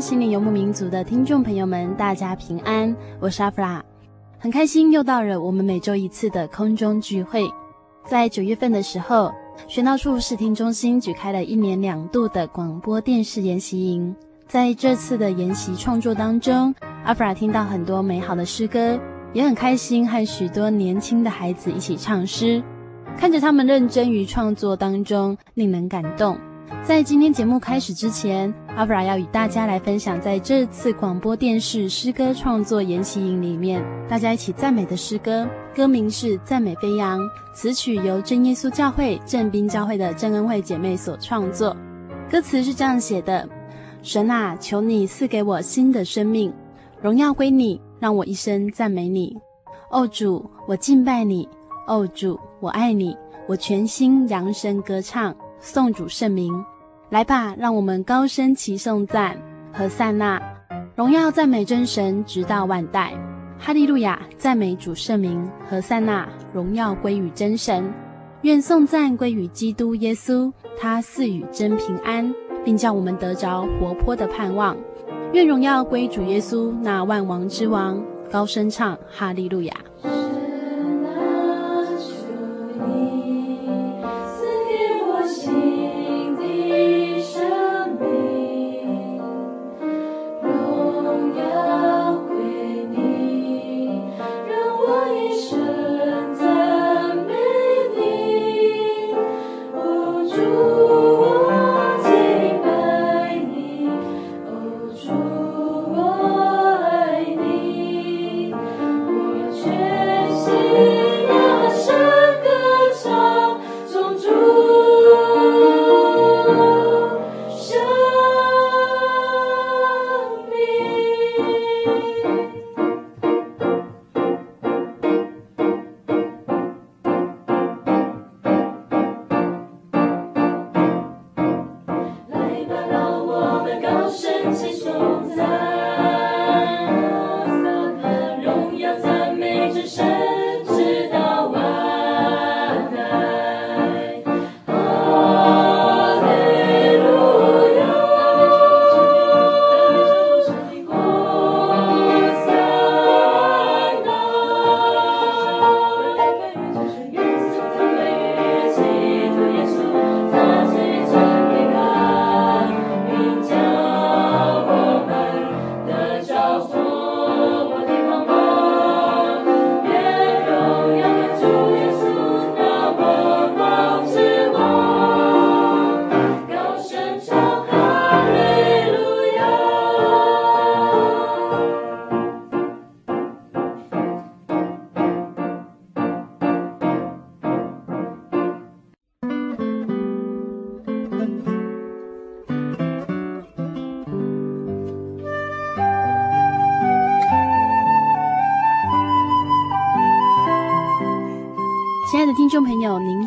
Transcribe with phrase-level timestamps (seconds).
[0.00, 3.84] 心灵游牧民族的听众朋友们，大家平安，我是阿弗拉，
[4.38, 7.46] 很开心又到了我们每周一次的空中聚会。
[8.06, 9.30] 在九月份的时候，
[9.68, 14.16] 玄道处视听中心举开了一年两度的广播电视研习营。
[14.48, 18.98] 在这次的研习创作当中，阿弗拉听到很多美好的诗歌，
[19.34, 22.62] 也很开心和许多年轻的孩子一起唱诗，
[23.18, 26.38] 看着他们认真于创作当中，令人感动。
[26.82, 37.20] 在今天节目开始之前，阿弗拉要与大家来分享，在这次广播电视诗歌创作研习营里面，大家一起赞美的诗歌，歌名是《赞美飞扬》，
[37.54, 41.76] 词曲由真耶稣教会正滨教会的郑恩惠姐妹所创作。
[42.30, 43.48] 歌词是这样写的：
[44.02, 46.52] 神啊，求你赐给我新的生命，
[47.00, 49.36] 荣耀归你，让我一生赞美你。
[49.90, 51.46] 哦主，我敬拜你；
[51.86, 53.16] 哦主，我爱你，
[53.46, 55.34] 我全心扬声歌唱。
[55.60, 56.52] 颂主圣名，
[57.10, 59.36] 来吧，让我们高声齐颂赞。
[59.72, 60.40] 和散那，
[60.96, 63.12] 荣耀赞美真神，直到万代。
[63.58, 65.46] 哈利路亚，赞美主圣名。
[65.68, 67.92] 和散那，荣耀归于真神。
[68.40, 72.34] 愿颂赞归于基督耶稣，他赐予真平安，
[72.64, 74.74] 并叫我们得着活泼的盼望。
[75.34, 78.02] 愿荣耀归主耶稣，那万王之王。
[78.30, 79.74] 高声唱，哈利路亚。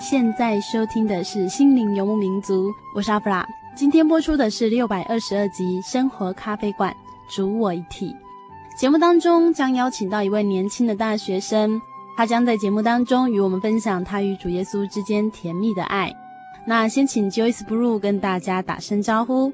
[0.03, 3.47] 现在收听的是《心灵游牧民族》，我是阿弗拉。
[3.73, 6.94] 今天播出的是六百二十二集《生活咖啡馆》，
[7.33, 8.13] 主我一体。
[8.77, 11.81] 节目当中将邀请到一位年轻的大学生，
[12.17, 16.13] 他将在节目当中与我们分享他与主耶稣之间甜蜜的爱。
[16.67, 19.53] 那先请 Joyce Blue 跟大家打声招呼。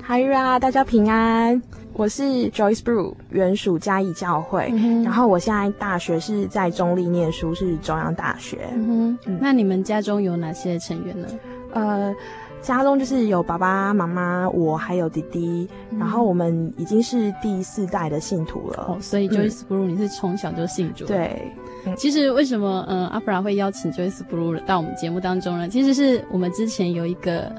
[0.00, 1.62] 嗨呀，大家平安，
[1.94, 8.58] 我是 Joyce Brew，原属嘉义教会，嗯、然后我现在大学是在中立念书，是中央大学。
[8.74, 11.28] 嗯哼，那你们家中有哪些成员呢？
[11.72, 12.14] 呃，
[12.60, 18.86] 家中就是有爸爸妈妈，我还有弟弟，嗯、然后我们已经是第四代的信徒了。
[18.88, 21.04] 哦，所以 Joyce Blue，你是从小就信主？
[21.06, 21.52] 对。
[21.96, 25.68] 其实为什么嗯阿布拉会邀请 joycebrue 到我们节目当中呢？
[25.68, 27.52] 其实是我们之前有一个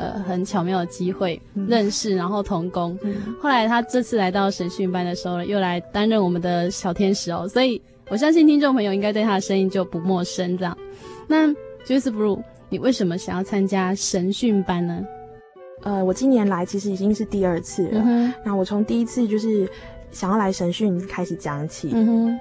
[0.00, 2.98] 呃很巧妙的机会认识，然后同工。
[3.02, 10.56] 嗯、后来他这次来到神训班的时候，又来担任我们的小天使哦，所以我相信听众朋友应该对他的声音就不陌生。
[10.56, 10.76] 这样，
[11.28, 11.48] 那
[11.84, 15.04] Joyce Blue，你为什么想要参加神训班呢？
[15.82, 18.02] 呃，我今年来其实已经是第二次了。
[18.04, 19.68] 嗯、那我从第一次就是
[20.10, 21.90] 想要来神训开始讲起。
[21.92, 22.38] 嗯哼。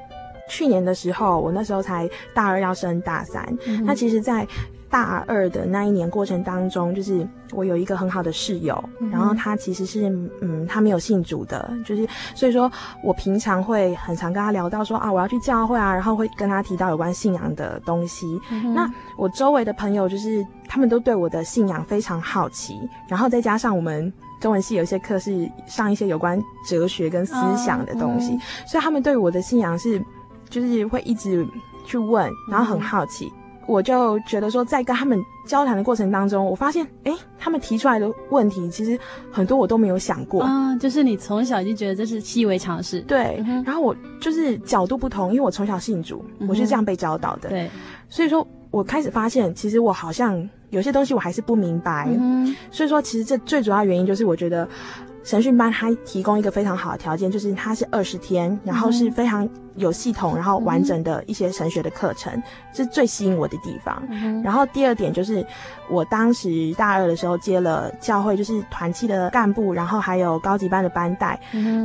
[0.51, 3.47] 去年的时候，我那时候才大二要升大三。
[3.67, 4.47] 嗯、那其实，在
[4.89, 10.09] 大二的那一年过程当中，就是我有一个很好的室友，嗯、然后他其实是
[10.41, 12.71] 嗯，他没有信主的，就是所以说
[13.03, 18.39] 我平常会很常跟他聊到说啊，我要去教会啊，然后会跟他提到有关信仰的东西。
[18.51, 24.11] 嗯、那我周围的朋友就是他们都对我的信仰非常好奇，然后再加上我们
[24.41, 28.37] 中文系有一些课是上一些有关哲学跟思想的东西，
[28.67, 30.03] 所以他们对我的信仰是。
[30.49, 31.47] 就是会一直
[31.85, 38.99] 去问，然后很好奇，嗯、我就觉得说，在跟他们交谈的过程当中，我发现，哎，他们提出来的问题，其实
[39.31, 40.43] 很多我都没有想过。
[40.43, 42.99] 嗯，就是你从小就觉得这是习以为常事。
[43.01, 47.49] 对，嗯、然后我就是角度不同，因为我从小信主，我是这样被教导的。
[47.49, 47.69] 对，
[48.09, 52.09] 所以说我开始发现，其实我好像有些东西我还是不明白。
[52.09, 54.67] 嗯，所以说其实这最主要原因就是我觉得。
[55.23, 62.41] 神训班它提供一个非常好的条件，就是它是二十天，然后是非常有系统，然后完整的一些神学的课程，
[62.73, 64.01] 是最吸引我的地方。
[64.43, 65.45] 然后第二点就是，
[65.89, 71.39] 我当时大二的时候接了教会，就是团契的干部，然后还有高级班的班代，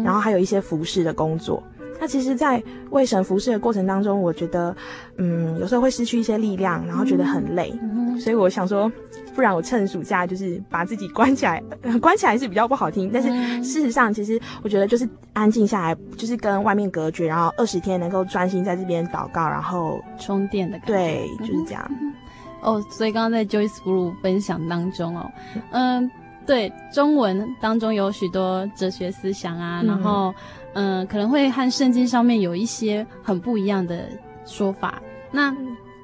[0.05, 1.63] 然后还有一些服饰的工作。
[2.01, 4.75] 那其实，在为神服侍的过程当中，我觉得，
[5.17, 8.91] 嗯，有时候会失去一些力量，然后觉得很累，嗯、所以我想说，
[9.35, 11.63] 不然我趁暑假就是把自己关起来，
[12.01, 13.29] 关起来是比较不好听，但是
[13.63, 21.91] 事实上，其实我觉得就是安静下来，就是跟外面隔绝，然后二十天能够专心在这边祷告，然后充电的感觉，对，就是这样。
[22.63, 25.31] 哦，所以刚刚在 Joyce Blue 分享当中哦，
[25.73, 26.11] 嗯，
[26.47, 30.35] 对，中文当中有许多哲学思想啊，嗯、然后。
[30.77, 34.09] 嗯，可能会和圣经上面有一些很不一样的
[34.45, 35.01] 说法。
[35.31, 35.55] 那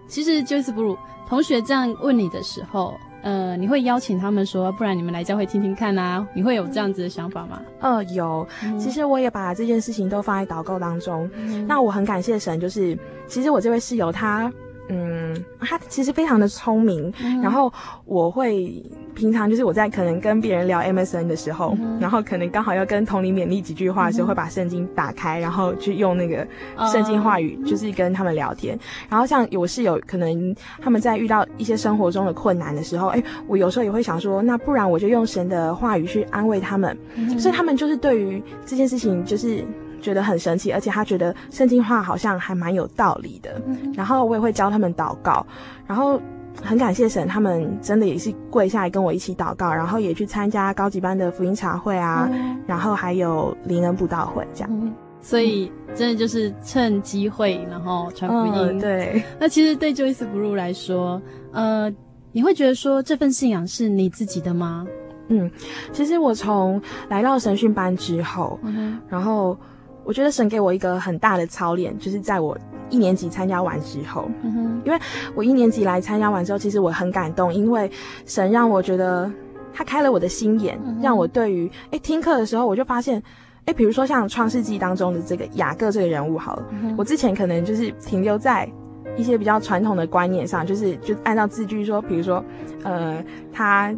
[0.06, 0.96] 其实 Joyce Blue
[1.26, 6.26] 同学这样问你的时候，呃，你会邀请他们说，不然你们来教会听听看啊？
[6.34, 7.60] 你会有这样子的想法吗？
[7.80, 8.46] 呃，有。
[8.78, 11.30] 其实我也把这件事情都放在祷告当中。
[11.34, 14.52] 嗯、那我很感谢神，就是其实我这位室友他。
[14.92, 17.72] 嗯，他其实非常的聪明，嗯、然后
[18.04, 18.82] 我会
[19.14, 26.46] 平常就是我在可能跟别人聊 MSN 的时候，嗯、然后可能刚好要跟同龄勉励几句话的时候，嗯、会把圣经打开，然后去用那个
[26.92, 28.74] 圣经话语，就是跟他们聊天。
[28.76, 36.98] 嗯、然后像我室友可能他们在遇到一些生活中的困难的时候，哎，我有时候也会想说，那不然我就用神的话语去安慰他们。
[37.14, 39.64] 嗯、所以他们就是对于这件事情就是。
[40.00, 43.62] 觉得很神奇，而且他觉得圣经话好像还蛮有道理的。
[43.66, 45.46] 嗯、然后我也会教他们祷告，
[45.86, 46.20] 然后
[46.62, 54.70] 很感谢神，他们真的也是跪下来跟我一起祷告，然后也去参加高级班的福音茶会啊，嗯、然后还有灵恩布道会这样。
[54.72, 58.54] 嗯、所以真的就是趁机会，然后传福音。
[58.54, 59.22] 嗯、对。
[59.38, 61.22] 那其实对 Joyce Blue 来说，
[61.52, 61.92] 呃，
[62.32, 64.86] 你会觉得说这份信仰是你自己的吗？
[65.28, 65.48] 嗯，
[65.92, 69.56] 其实我从来到神训班之后，嗯、然后。
[70.04, 72.56] 我觉得神给我一个很大的操练，就是在我
[72.88, 74.98] 一年级参加完之后，嗯哼，因为
[75.34, 77.90] 我一年级来参加完之后，其实我很感动，因为
[78.26, 79.30] 神让我觉得
[79.72, 83.22] 他开了我的心眼，嗯、让我对于哎听课的时候，我就发现，
[83.66, 88.68] 哎，比如说像创世纪当中的这个雅各这个人物，好了，嗯、我之前可能就是停留在
[89.16, 92.44] 一些比较传统的观念上，就是就按照字句说，比如说，
[92.82, 93.94] 呃，他。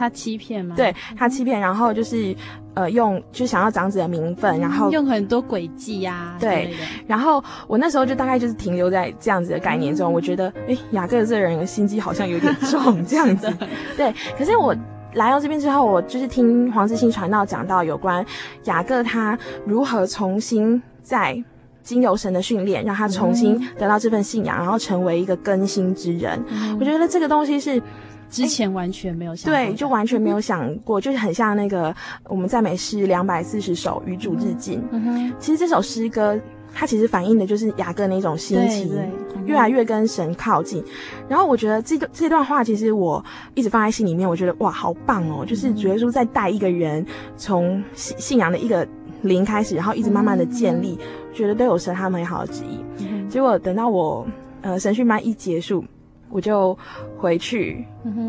[0.00, 0.74] 他欺骗吗？
[0.74, 2.34] 对，他欺骗，然后就是
[2.72, 6.34] 呃用就想要长子的名分，然后用很多诡计呀。
[6.40, 6.74] 对，
[7.06, 13.52] 然后我那时候就大概就是停留在这样子的概念中，我觉得哎雅各这个人的心机好像有点重 这样子。
[13.94, 14.74] 对，可是我
[15.12, 18.24] 来到这边之后，我就是听黄志兴传道讲到有关
[18.64, 21.44] 雅各他如何重新在
[21.82, 26.42] 经由神的训练，让他重新得到这份信仰，然后成为一个更新之人。
[26.78, 27.82] 我觉得这个东西是。
[28.30, 31.94] 之前完全没有想过，对，就完全没有想过，就是很像那个
[32.28, 34.80] 我们赞美诗两百四十首与主日进。
[34.92, 36.38] 嗯哼，其实这首诗歌
[36.72, 38.96] 它其实反映的就是雅各那种心情，
[39.44, 40.82] 越来越跟神靠近。
[41.28, 43.22] 然后我觉得这段这段话其实我
[43.54, 45.44] 一直放在心里面，我觉得哇，好棒哦！
[45.44, 47.04] 就是主耶稣在带一个人
[47.36, 48.86] 从信信仰的一个
[49.22, 52.78] 零开始，然后一直慢慢的建立，嗯、觉得都有神他美好的旨意。
[52.98, 54.24] 嗯、结果等到我
[54.62, 55.84] 呃神训班一结束。
[56.30, 56.76] 我就
[57.18, 57.84] 回去，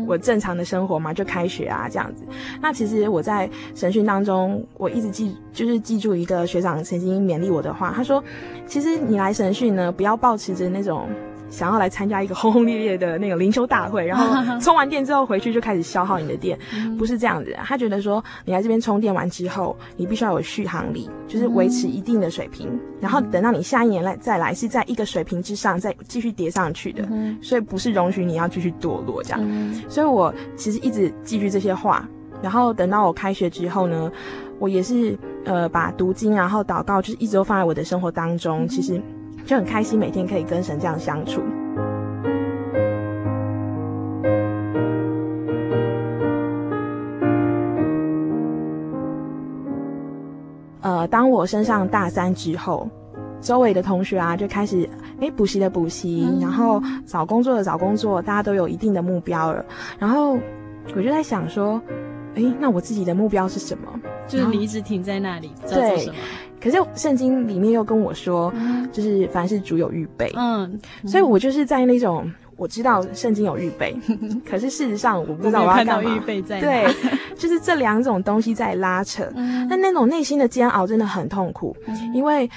[0.06, 2.24] 我正常的生活嘛，就开学啊这样子。
[2.60, 8.22] 那其实我在审讯当中，我一直记，就是记住一个学长曾经勉励我的话，他说
[8.66, 11.08] ：“其实你来审讯呢，不要抱持着那种。”
[11.52, 16.58] 想要来参加一个轰轰烈烈的那个灵修大会， 然后充完电之后回去就开始消耗你的电，
[16.98, 17.54] 不是这样子。
[17.62, 27.06] 他觉得说，你来这边充电完之后，你必须要有续航力，就是维持一定的水平，然后等到你下一年来再来，是在一个水平之上再继续叠上去的。
[27.42, 29.74] 所以不是容许你要继续堕落这样。
[29.90, 32.08] 所以我其实一直记住这些话，
[32.40, 34.10] 然后等到我开学之后呢，
[34.58, 38.66] 我也是呃把读经然后祷告，就是一直都放在我的生活当中。
[38.66, 38.98] 其实。
[39.44, 41.42] 就很开心，每天可以跟神这样相处。
[50.80, 52.88] 呃，当我升上大三之后，
[53.40, 54.88] 周围的同学啊就开始
[55.20, 59.64] 哎补习的补习，嗯、然后找工作的找工作，大家都有一定的目标了。
[59.98, 60.38] 然后
[60.96, 61.80] 我就在想说，
[62.34, 63.88] 哎，那我自己的目标是什么？
[64.26, 66.10] 就是你一直停在那里，对。
[66.62, 76.16] 可是圣经里面又跟我说，嗯、就是凡是主有预备，嗯，所以我就是在那种我知道圣经有预备，嗯、 可是事实上我不知道我要干嘛。
[76.16, 76.60] 预备在？
[76.60, 76.86] 对，
[77.36, 82.48] 就是这两种东西在拉扯，嗯、但那种内心的煎熬真的很痛苦，嗯、因为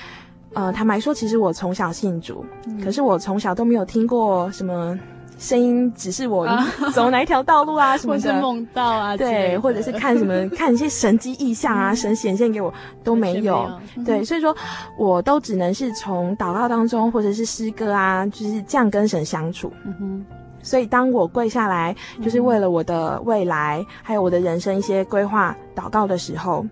[0.54, 4.98] 呃，坦白说，其实我从小信主，嗯、可是我从小都没有听过什么。
[5.38, 6.48] 声音只是我
[6.94, 12.74] 走哪一条道路啊， 什么的，梦到啊，对，或者是看什么 看一些神迹异象啊，神显现给我
[13.04, 13.70] 都没有，
[14.06, 14.56] 对，所以说
[14.98, 19.72] 我都只能是从祷告当中或者是诗歌啊，就是这样跟神相处。
[19.84, 20.26] 嗯哼，
[20.64, 26.66] 所以当我跪下来，就是为了我的未来还有我的人生一些规划祷告的时候，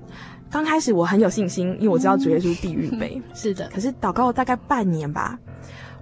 [0.50, 3.70] 刚开始我很有信心，因为我知道主耶稣必预备， 是的。
[3.74, 5.38] 可是祷告大概半年吧。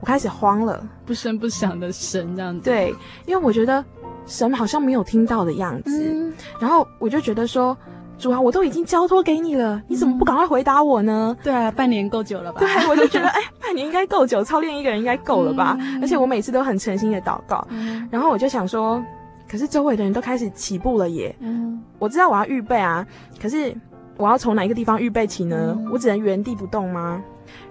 [0.01, 2.65] 我开始慌了，不声不响的神这样子。
[2.65, 2.93] 对，
[3.25, 3.85] 因为我觉得
[4.25, 7.77] 神好像没有听到的样子，嗯、然后我就觉得说，
[8.17, 11.37] 主啊，我都已经交托给你了，你怎么不赶快回答我呢？
[11.43, 12.59] 对啊，半年够久了吧？
[12.59, 15.77] 对，我就觉得， 哎，半年应该够久，操练一个人应该够了吧？
[15.79, 19.03] 嗯、而且我每次都很诚心的祷告，嗯、然后我就想说，
[19.47, 21.35] 可是周围的人都开始起步了耶。
[21.41, 23.05] 嗯，我知道我要预备啊，
[23.39, 23.71] 可是
[24.17, 25.75] 我要从哪一个地方预备起呢？
[25.77, 27.21] 嗯、我只能原地不动吗？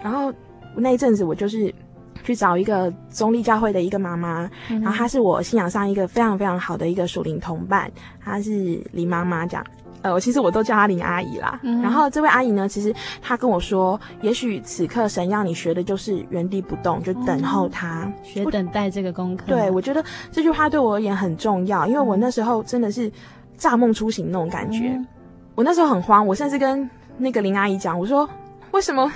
[0.01, 0.33] 然后
[0.77, 1.75] 那一阵子我就是。
[2.23, 7.91] 去找一个中立教会的一个妈妈，嗯、然后她是我信仰上一个非常非常好的一个属灵同伴，
[8.23, 9.65] 她是林妈妈这样，
[10.03, 11.59] 呃，其实我都叫她林阿姨啦。
[11.63, 19.45] 嗯、然后这位阿姨呢，其实她跟我说，也许此刻神要你学的就是原地不动，就等候他，嗯、学等待这个功课。
[19.47, 23.11] 对，我觉得这句话对我而言很重要，因为我那时候真的是
[23.57, 25.07] 乍梦初醒那种感觉，嗯、
[25.55, 28.29] 我那时候很慌，我甚至跟那个林阿姨讲，我说
[28.73, 29.11] 为什么？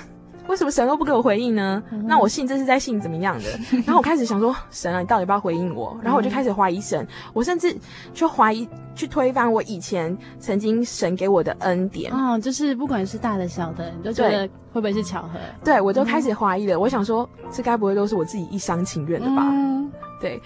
[0.49, 1.81] 为什么神都不给我回应呢？
[1.91, 3.49] 嗯、那我信这是在信怎么样的？
[3.85, 5.97] 然后我开始想说， 神啊，你到底要不要回应我？
[6.01, 7.75] 然后我就开始怀疑神，我甚至
[8.13, 12.11] 去怀疑去推翻我以前曾经神给我的恩典。
[12.13, 15.39] 哦，就是不管是大的小的，你都觉得会不会是巧合？
[15.63, 16.75] 对，我就开始怀疑了。
[16.75, 19.47] 嗯、我想说，这该不会都是我自己一厢情愿的吧？
[19.51, 20.41] 嗯、对，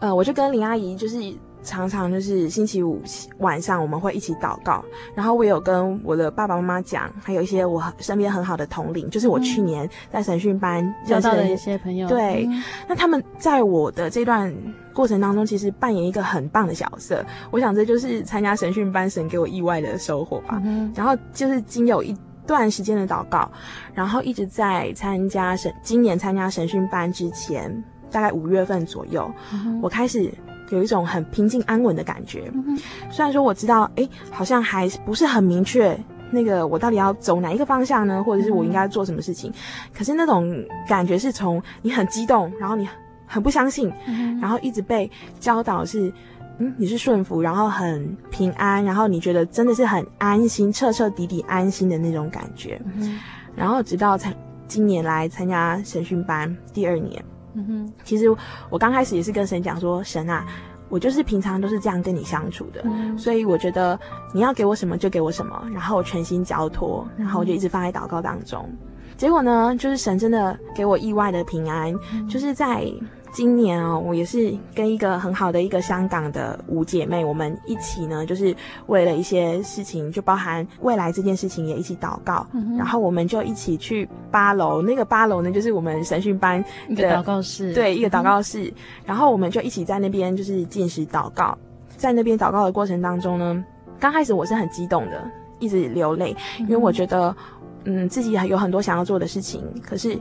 [0.00, 1.18] 呃，我就跟林阿姨就是。
[1.62, 3.02] 常常就是星期五
[3.38, 4.84] 晚上我们会一起祷告，
[5.14, 12.08] 然后我有跟我的爸爸妈妈讲，还有一些我身边很好的同龄，就是我去年在神训班认识的一些朋友。
[12.08, 14.54] 对，嗯、那他们在我的这段
[14.94, 17.24] 过程当中，其实扮演一个很棒的角色。
[17.50, 20.60] 我想这就是参加神训班神给我意外的收获吧。
[20.64, 23.50] 嗯、然后就是经有一段时间的祷告，
[23.92, 30.32] 然后一直在参加神今年参加神训班之前，大概五月份左右，嗯、我开始。
[30.70, 32.78] 有一种很平静安稳的感觉，嗯、
[33.10, 35.98] 虽然说我知道，哎，好像还不是很明确，
[36.30, 38.22] 那个我到底要走哪一个方向呢？
[38.22, 39.50] 或者是我应该做什么事情？
[39.50, 39.54] 嗯、
[39.96, 42.88] 可是那种感觉是从你很激动，然后你
[43.26, 45.10] 很不相信，嗯、然后一直被
[45.40, 46.12] 教导是，
[46.58, 52.80] 嗯，你是顺服，然后很平安，然后你觉得真的是很安心，彻彻底底安心的那种感觉。
[52.96, 53.18] 嗯、
[53.56, 54.34] 然后直到参
[54.66, 57.24] 今年来参加审讯班第二年。
[57.54, 58.26] 嗯哼，其实
[58.70, 60.46] 我刚开始也是跟神讲说，神啊，
[60.88, 63.98] 我就是平常都是这样跟你相处的，嗯、所以我觉得
[64.32, 68.64] 你要给我什么就给我什么，然后全心交托，然后我就一直放在祷告当中。
[68.70, 68.78] 嗯、
[69.16, 72.84] 结果呢，就是神真的给我意外的平安，嗯、就是在
[73.30, 78.54] 今年哦，我也是跟一个很好的一个香港的五姐妹，我们一起呢，就是
[78.86, 86.64] 为了一些事情，就包含未来这件事情也一起祷告，嗯、然后我们就一起去八楼，那个八楼呢，就是我们神训班
[86.96, 88.72] 的祷告室，对，一个祷告室，嗯、
[89.04, 91.56] 然后我们就一起在那边就是进食祷告，
[91.96, 93.64] 在那边祷告的过程当中呢，
[94.00, 97.36] 刚开始我是很激动的，一直流泪，因为我觉得，
[97.84, 100.18] 嗯，自己有很多想要做的事情，可是，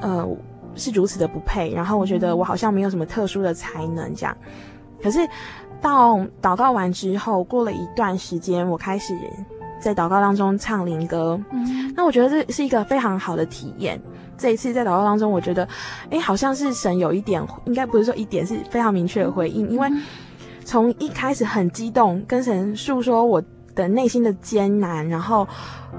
[0.00, 0.26] 呃。
[0.78, 4.34] 是如此的不配，然后我觉得我好像没有什么特殊的才能这样。
[5.02, 5.18] 可是
[5.80, 9.14] 到祷告完之后，过了一段时间，我开始
[9.80, 11.38] 在祷告当中唱灵歌。
[11.50, 14.00] 嗯，那我觉得这是一个非常好的体验。
[14.36, 15.66] 这一次在祷告当中，我觉得，
[16.10, 19.68] 诶，好像是神有一点，应该不是说一点，是非常明确的回应。
[19.68, 19.88] 因为
[20.64, 23.42] 从一开始很激动，跟神诉说我
[23.78, 25.46] 的内心的艰难，然后。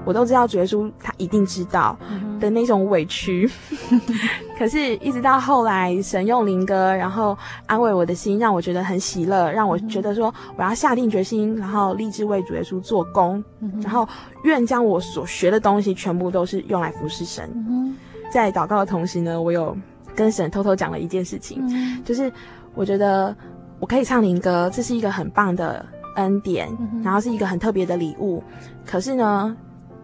[0.06, 1.98] 我都知道主耶稣他一定知道
[2.38, 3.50] 的那种委屈，
[3.90, 4.00] 嗯、
[4.56, 14.08] 可是，一直到后来神用灵歌，然后安慰我的心，让我觉得很喜乐，让我觉得说我要下定决心，然后立志为主耶稣做工，嗯、然后
[14.44, 17.50] 愿将我所学的东西全部都是用来服侍神。
[17.68, 17.94] 嗯、
[18.32, 19.76] 在祷告的同时呢，我有
[20.14, 22.32] 跟神偷偷讲了一件事情，嗯、就是
[22.74, 23.36] 我觉得
[23.80, 25.84] 我可以唱灵歌，这是一个很棒的
[26.16, 28.42] 恩典，嗯、然后是一个很特别的礼物，
[28.86, 29.56] 可是呢。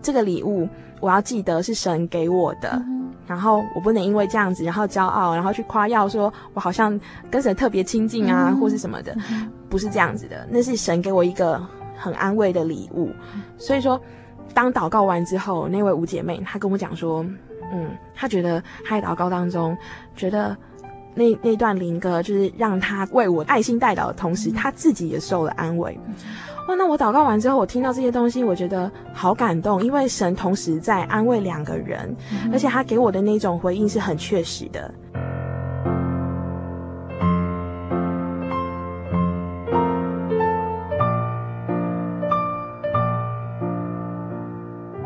[0.02, 0.68] 这个礼物
[1.00, 11.60] 我要记得是神给我的，嗯、然后我不能因为这样子，然后骄傲，然后去夸耀说我好像跟神特别亲近啊，嗯、或是什么的，嗯、不是这样子的，那是神给我一个
[11.96, 13.10] 很安慰的礼物。
[13.34, 14.00] 嗯、所以说，
[14.54, 17.24] 当祷告完之后，那位五姐妹她跟我讲说，
[17.72, 19.76] 嗯，她觉得她在祷告当中，
[20.14, 20.56] 觉得
[21.16, 25.98] 那那段灵歌就是让他为我爱心代祷的同时，他自己也受了安慰。
[26.06, 26.14] 嗯
[26.68, 34.92] 哇，那我祷告完之后，我听到这些东西，我觉得好感动，因为神同时在安慰两个人，嗯、而且他给我的那种回应是很确实的。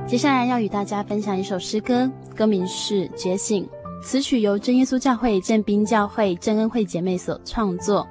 [0.07, 3.65] 接下来要与大家分享一首诗歌，歌名是《觉醒》，
[4.03, 8.07] 词曲由真耶稣教会正兵教会真恩惠姐妹所创作，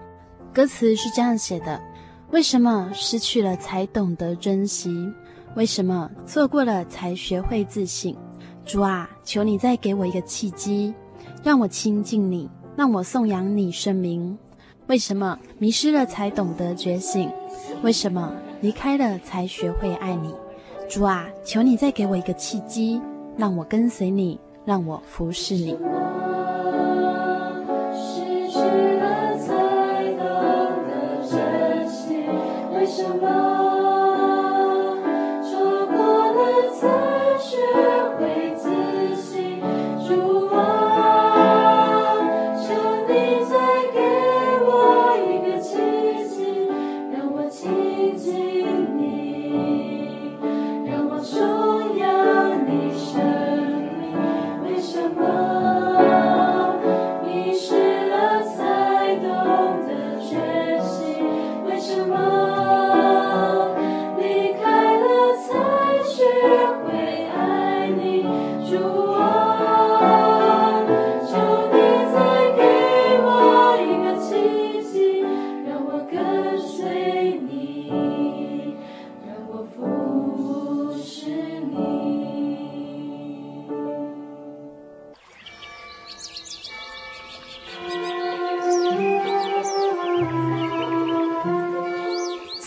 [0.54, 1.82] 歌词是这样写的。
[2.30, 5.12] 为什么失去了才懂得珍惜？
[5.56, 8.16] 为什么错过了才学会自省？
[8.64, 10.94] 主啊，求你再给我一个契机，
[11.44, 14.38] 让我亲近你，让我颂扬你圣名。
[14.86, 17.28] 为什么迷失了才懂得觉醒？
[17.82, 20.36] 为什么离开了才学会爱你？
[20.88, 23.02] 主啊，求你再给我一个契机，
[23.36, 25.76] 让我跟随你，让我服侍你。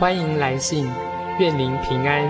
[0.00, 0.86] 欢迎来信，
[1.38, 2.22] 愿您平安。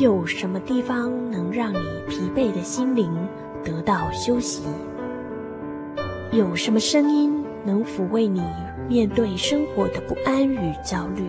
[0.00, 3.12] 有什么地方能让你疲惫的心灵
[3.64, 4.62] 得到休息？
[6.30, 8.42] 有什么声音能抚慰你
[8.88, 11.28] 面对生活的不安与焦虑？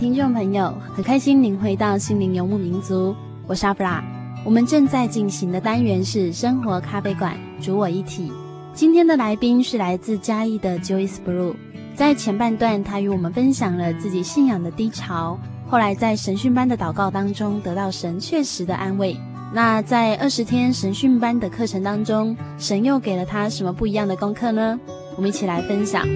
[0.00, 3.14] 听众朋友，很开心您回到心灵游牧民族，
[3.46, 4.02] 我是阿布拉。
[4.46, 8.32] 我们正在进行的单元是生活咖啡馆，主我一体。
[8.72, 11.54] 今天的来宾是来自嘉义的 Joyce Blue。
[11.94, 19.14] 在前半段，他与我们分享了自己信仰的低潮，后来在神训班的祷告当中得到神确实的安慰。
[19.52, 24.80] 那在二十天神训班的课程当中，神又给了他什么不一样的功课呢？
[25.14, 26.08] 我们一起来分享。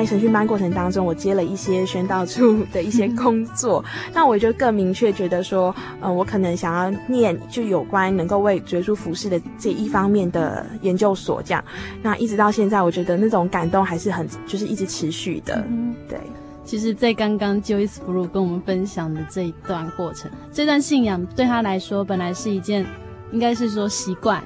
[0.00, 3.84] 在神训班过程当中，我接了一些宣道处的一些工作，
[4.14, 11.62] 那我就更明确觉得说，嗯、呃，我可能想要念就有关能够为主耶稣服饰的这一方面的研究所，这样。
[12.00, 15.62] 那一直到现在，我觉得那种感动还是很，就是一直持续的。
[15.68, 16.18] 嗯，对。
[16.64, 22.86] 其实，在刚刚 Joyce Blue 跟我们分享的这一段过程，这段信仰对他来说，本来是一件，
[23.32, 24.42] 应该是说习惯，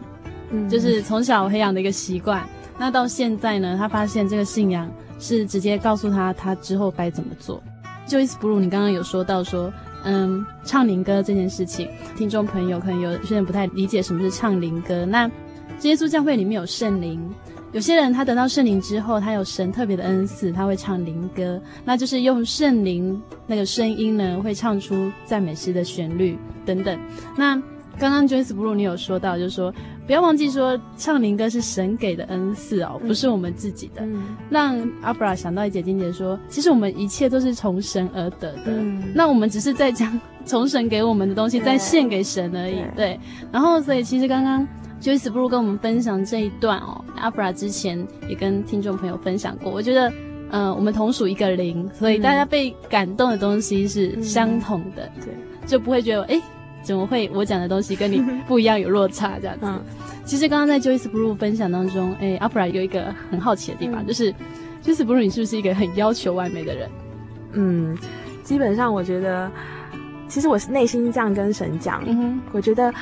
[0.51, 2.43] 嗯，就是从小培养的一个习惯。
[2.79, 4.91] 那到现在呢，他发现这个信仰。
[5.17, 7.63] 是直接告诉他他之后该怎么做。
[8.07, 9.73] Joyce Blue，你刚刚有说到说，
[10.05, 15.07] 嗯，唱灵歌这件事情，听众朋友可能有些人不太理解什么是唱灵歌。
[15.07, 15.31] 那
[15.79, 17.33] 真耶稣教会里面有圣灵，
[17.73, 26.99] 有些人他得到圣灵之后，他有神特别的恩赐，他会唱灵歌，那就是用圣灵那个声音呢，会唱出赞美诗的旋律等等。
[27.37, 27.57] 那
[27.99, 29.73] 刚刚 Joyce Blue 你有说到，就是说。
[30.07, 34.03] 不要忘记说，唱灵歌是神给的恩赐哦，不是我们自己的。
[34.03, 38.65] 嗯、让阿布拉想到一姐金姐说，其实我们一切都是从神而得的。
[38.67, 42.75] 嗯、那我们只是在将从神给我们的东西再献给神而已。
[42.95, 43.17] 对。
[43.17, 44.69] 对然后，所以其实刚刚
[45.01, 49.73] Joyce 不如跟我们分享这一段哦，阿布拉之前也跟听众朋友分享过。
[49.73, 50.11] 我觉得，
[50.51, 55.11] 嗯、呃，我们同属一个灵，所以大家被感动的东西是相同的。
[55.25, 55.67] 对、嗯。
[55.67, 56.35] 就不会觉得哎。
[56.35, 56.43] 诶
[56.85, 59.66] 怎么会我讲的东西跟你不一样，有落差这样子？
[59.66, 59.83] 嗯、
[60.25, 64.33] 其实刚刚在 Joyce Blue 分享当中，哎，阿普拉有一个很好奇的地方，嗯、就是
[64.85, 66.90] Joyce Blue 你是不是一个很要求完美的人？
[67.55, 67.99] 嗯，
[68.42, 69.51] 基本上我觉得，
[70.29, 72.92] 其实我是内心这样跟神讲，嗯、哼我觉得。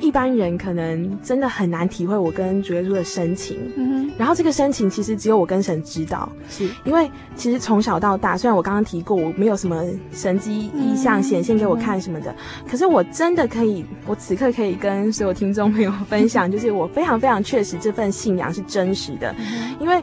[0.00, 6.68] 一般人可能真的很难体会我跟主耶稣的深情，嗯，然后这个深情其实只有我跟神知道，是。
[6.84, 20.02] 因为其实从小到大，虽然我刚刚提过我没有什么神迹意象显现给我看什么的，嗯、可是我真的可以，我此刻可以跟所有听众朋友分享，就是我非常非常确实这份信仰是真实的，嗯、因为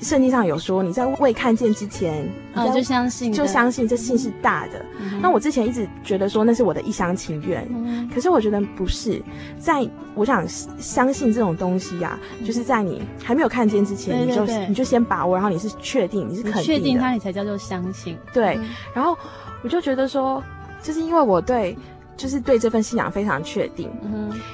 [0.00, 4.84] 圣经上有说，你在未看见之前，哦，就相信，就相信这信是大的。
[5.00, 9.22] 嗯、那我之前一直觉得说那是我的一厢情愿，嗯、可是我觉得不是。
[9.58, 18.16] 在我想相信这种东西呀、就是在你还没有看见之前，你就你就先把握，然后你是确定，你是肯定确定它，你才叫做相信。
[18.32, 19.16] 对，嗯、然后
[19.62, 20.42] 我就觉得说，
[20.82, 21.76] 就是因为我对。
[22.16, 23.90] 就是对这份信仰非常确定，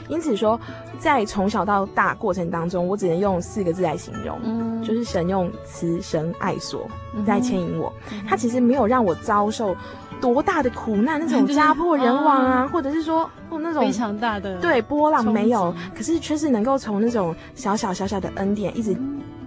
[0.09, 0.59] 因此说，
[0.99, 6.89] 在从小到大过程当中，我只能用四个字来形容，嗯，就是神用慈神爱所
[7.25, 7.93] 在牵引我，
[8.29, 9.77] 他其实没有让我遭受
[10.21, 18.97] 多大的苦难，那种家破人亡啊， 或者是说哦那种非常大的对波浪没有，可是却是能够从那种小小小小的恩典一直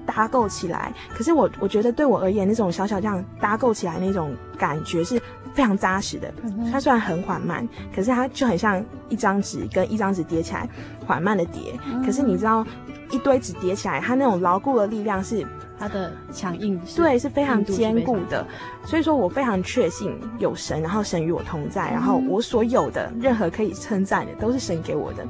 [0.06, 5.22] 搭构起来，可是我我觉得对我而言，那种小小这样搭构起来那种感觉是。
[5.56, 6.32] 非常扎实的，
[6.72, 10.70] 它虽然很缓慢，可是它就很像一张纸跟一张纸叠起来，
[11.08, 11.74] 缓慢的叠。
[12.06, 12.64] 可是你知道，
[13.10, 15.48] 一堆纸叠起来，它那种牢固的力量是
[15.80, 18.46] 它的强硬，对，是非常坚固的。
[18.86, 25.26] 所以说我非常确信有神，然后神与我同在，然后我所有的任何可以称赞的都是神给我的。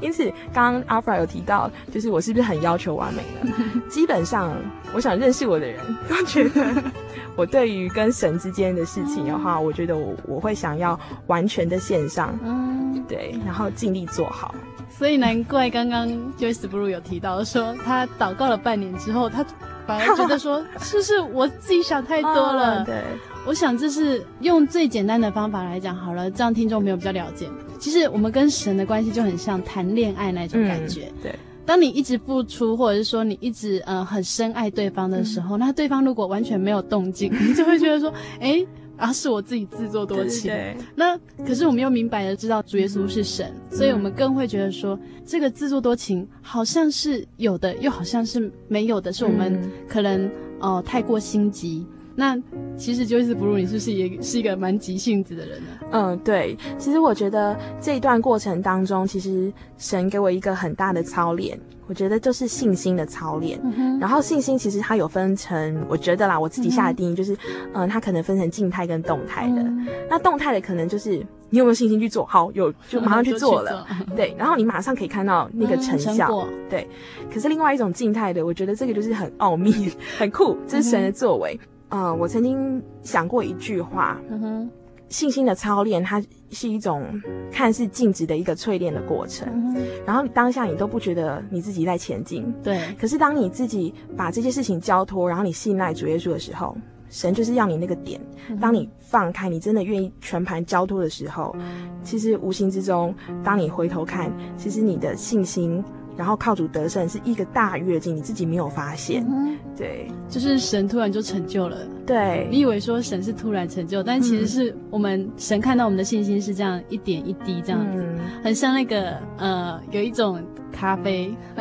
[0.00, 3.52] 因此，刚刚阿弗拉有提到，就是我是不是很要求完美了？
[3.90, 4.56] 基本上，
[4.94, 6.82] 我想认识我的人都觉得。
[7.36, 14.54] 我对于跟神之间的事情的话，我觉得我我会想要完全的献上，嗯，对，然后尽力做好。
[14.90, 19.42] 所以难怪刚刚 Joyce Blue 有提到说，他祷告了半年之后，他
[19.86, 22.84] 反而觉得说， 是不是我自己想太多了？
[22.84, 23.02] 对，
[23.46, 27.48] 我想这是用最简单的方法来讲好了，这样听众朋友比较了解。
[27.78, 31.34] 其实我们跟神的关系就很像谈恋爱那种感觉，对。
[31.66, 38.68] 当你一直付出，或者是说你一直呃很深爱对方的时候，嗯、那对方如果完全没有动静， 你就会觉得说，哎、欸，
[39.00, 40.50] 啊是我自己自作多情。
[40.50, 51.86] 对对对，那可是我们又明白的知道主耶稣是神，嗯、所以我们更会觉得说，这个自作多情好像是有的，又好像是没有的，是我们可能、嗯、呃太过心急。
[52.20, 52.38] 那
[52.76, 55.68] 其实 Joyce Blue，你是不是也是一个蛮急性子的人呢？
[55.90, 56.54] 嗯，对。
[56.76, 63.58] 其实我觉得这一段过程当中，其实神给我一个很大的操练，我觉得就是信心的操练。
[63.62, 67.32] 嗯、然后信心其实它有分成，我觉得啦，我自己下的定义就是，
[67.72, 69.62] 嗯、呃，它可能分成静态跟动态的。
[69.62, 71.16] 嗯、那动态的可能就是
[71.48, 76.28] 你有没有信心去做好，有就马上去做了，嗯、做对，然后你马上可以看到那个成效。
[76.30, 76.86] 嗯、对。
[77.32, 81.58] 可是另外一种静态的，我觉得这个就是很奥秘、很酷，这是神的作为。
[81.90, 84.70] 呃，我曾经想过一句话，嗯哼，
[85.08, 87.04] 信心的操练，它是一种
[87.52, 89.76] 看似静止的一个淬炼的过程，嗯、
[90.06, 92.80] 然后当下你都不觉得你自己在前进，对。
[92.98, 96.76] 可是当你自己把这些事情交托，然后你信赖主耶稣的时候，
[97.08, 98.20] 神就是要你那个点。
[98.48, 105.84] 嗯、当你放开，你真的愿意全盘交托的时候，嗯、其实无形之中，当你回头看，其实你的信心。
[106.20, 111.78] 然后靠主得胜是一个大跃进，你自己没有发现，嗯、对，就是神突然就成就了。
[112.04, 121.34] 对，你以为说神是突然成就，但其实是我们神看到我们的信心是这样一点一滴这样子，嗯、很像那个呃，有一种咖啡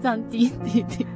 [0.00, 1.06] 这样滴滴滴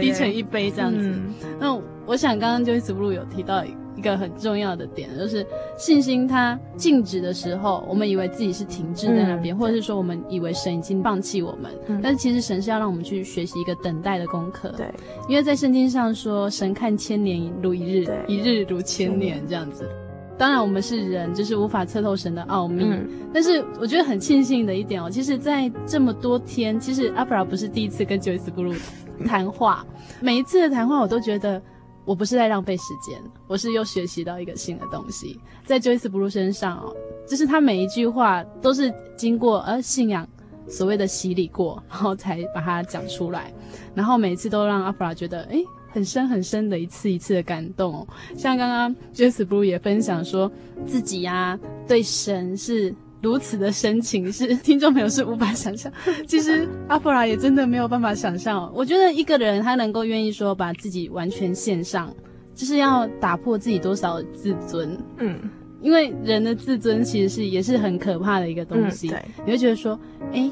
[0.00, 0.98] 滴成一杯这样子。
[1.02, 3.62] 嗯、那我想刚刚 Joyce Blue 有提到。
[3.96, 14.72] 一个很重要的点就是信心，它静止的时候，我们以为自己是停滞在那边，嗯、或者是说我们以为神已经放弃我们，嗯、但是其实神是要让我们去学习一个等待的功课。
[14.76, 14.86] 对，
[15.28, 19.84] 因为在圣经上说，神看千年如一日，一日如千年这样子。
[19.84, 22.84] 嗯、当然，我们是人，就是无法测透神的奥秘。
[22.84, 28.78] 嗯、但是我觉得很庆幸的一点哦，其实，在这么多天，其实阿布拉不是第一次跟 Joyce Blue
[29.26, 29.84] 谈话，
[30.20, 31.60] 每一次的谈话，我都觉得。
[32.04, 36.94] 我不是在浪费时间，我是又学习到一个新的东西，在 Joyce Blue 身上哦，
[37.28, 40.28] 就是他每一句话都是经过呃信仰
[40.68, 43.52] 所谓的洗礼过，然后才把它讲出来，
[43.94, 50.50] 然后每次都让阿弗拉觉得诶很深很深的一次一次的感动哦，像刚刚 Joyce Blue 也分享说
[50.86, 52.94] 自己呀、啊、对神是。
[53.22, 55.92] 如此的深情，是听众朋友是无 法想象。
[56.26, 58.70] 其实阿布拉也真的没有办法想象。
[58.74, 62.14] 我觉得一个人他能够愿意说把自己完全献上，
[62.54, 64.98] 就是要打破自己多少自尊。
[65.18, 65.38] 嗯，
[65.80, 69.08] 因为人的自尊其实是也是很可怕的一个东西。
[69.08, 69.98] 嗯、对，你会觉得说，
[70.32, 70.50] 哎，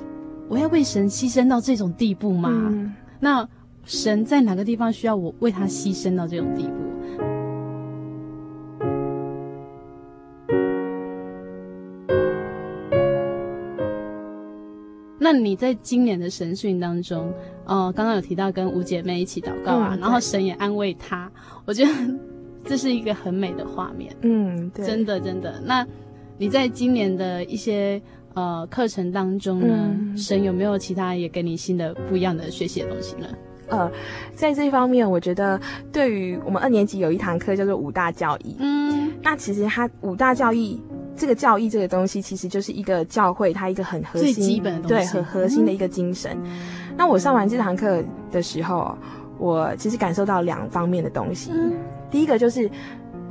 [0.49, 2.51] 我要为神牺牲到这种地步吗？
[2.53, 3.49] 嗯、那
[3.85, 6.73] 神在哪个地方需要我为他牺牲到这种地步？
[15.31, 17.31] 那你在今年的神训当中，
[17.67, 21.31] 呃，刚刚有提到跟五姐妹一起祷告啊，嗯、然后神也安慰她，
[21.67, 21.91] 我觉得
[22.65, 24.17] 这是一个很美的画面。
[24.23, 25.61] 嗯，对，真的真的。
[25.67, 25.87] 那
[26.39, 28.01] 你在今年的一些
[28.33, 33.27] 呃课程当中呢，嗯、神有没有其他也给你新的不一样的学习的东西呢？
[33.67, 33.93] 呃，
[34.35, 35.61] 在这方面，我觉得
[35.93, 38.57] 对于我们二年级有一堂课叫做五大教义。
[38.61, 40.81] 嗯，那其实它五大教义
[41.19, 46.39] 这个教义这个东西，其实就是一个教会它一个很核心、最基本的东西，对，很核心的一个精神。
[46.45, 46.51] 嗯、
[46.97, 48.97] 那我上完这堂课的时候，
[49.37, 51.51] 我其实感受到两方面的东西。
[51.53, 51.73] 嗯、
[52.11, 52.71] 第一个就是，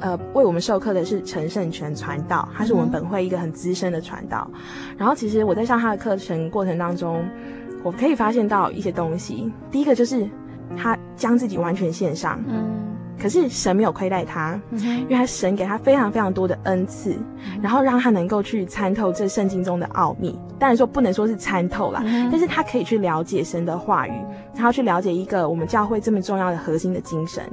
[0.01, 4.47] 呃，为我们授课的是陈胜全传道，他是我们本会一个很资深的传道。
[4.53, 4.59] 嗯、
[4.97, 7.23] 然后，其实我在上他的课程过程当中。
[7.83, 9.53] 我可以发现到一些东西。
[9.71, 10.27] 第一个就是
[10.75, 12.65] 他将自己完全献上，嗯，
[13.19, 20.37] 可是神没有亏待他，嗯、因为他神给他非常非常多的恩赐，嗯、然后让他能够去参透这圣经中的奥秘。
[20.59, 22.01] 当然说不能说是参透啦，
[22.31, 24.13] 但是他可以去了解神的话语，
[24.53, 27.43] 然后去了解一个我们教会这么重要的核心的精神。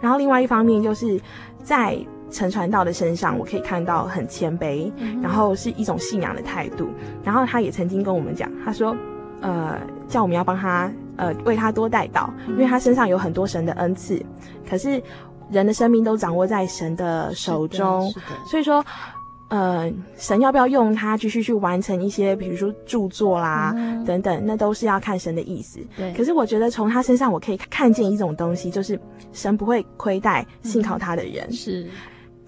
[0.00, 1.20] 然后另外一方面就是
[1.62, 1.96] 在
[2.30, 4.90] 陈传道的身上，我可以看到很谦卑，
[5.22, 6.88] 然后是一种信仰的态度。
[7.24, 8.96] 然后他也曾经跟我们讲，他说。
[9.42, 9.74] 呃，
[10.06, 14.18] 叫我们要帮他，呃，为他多带祷，因为他身上有很多神的恩赐。
[14.66, 15.02] 可是
[15.50, 18.10] 人的生命都掌握在神的手中，
[18.46, 18.82] 所以说，
[19.50, 25.78] 呃，神要不要用他继续去完成一些，比如说著作啦、嗯、等等，那都是要看神的意思。
[25.94, 26.10] 对。
[26.14, 28.98] 可是我觉得从他身上，我可以看见一种东西，就是
[29.34, 31.44] 神不会亏待信靠他的人。
[31.48, 31.86] 嗯、是。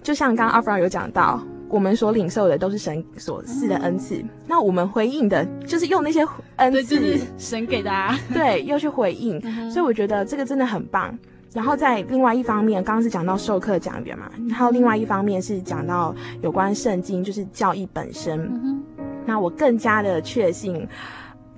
[0.01, 1.39] 就像刚刚阿弗尔有讲到。
[1.73, 6.23] 我们所领受的都是神所赐的恩赐，嗯、那我们回应的就是用那些
[6.57, 11.17] 恩赐，就是神给的啊， 对，又去回应，嗯、所以我觉得这个真的很棒。
[11.51, 18.39] 然后在另外一方面，刚刚是讲到授课讲员嘛，然后另外一方面是讲到有关圣经，就是教义本身。
[18.63, 18.83] 嗯、
[19.25, 20.87] 那我更加的确信。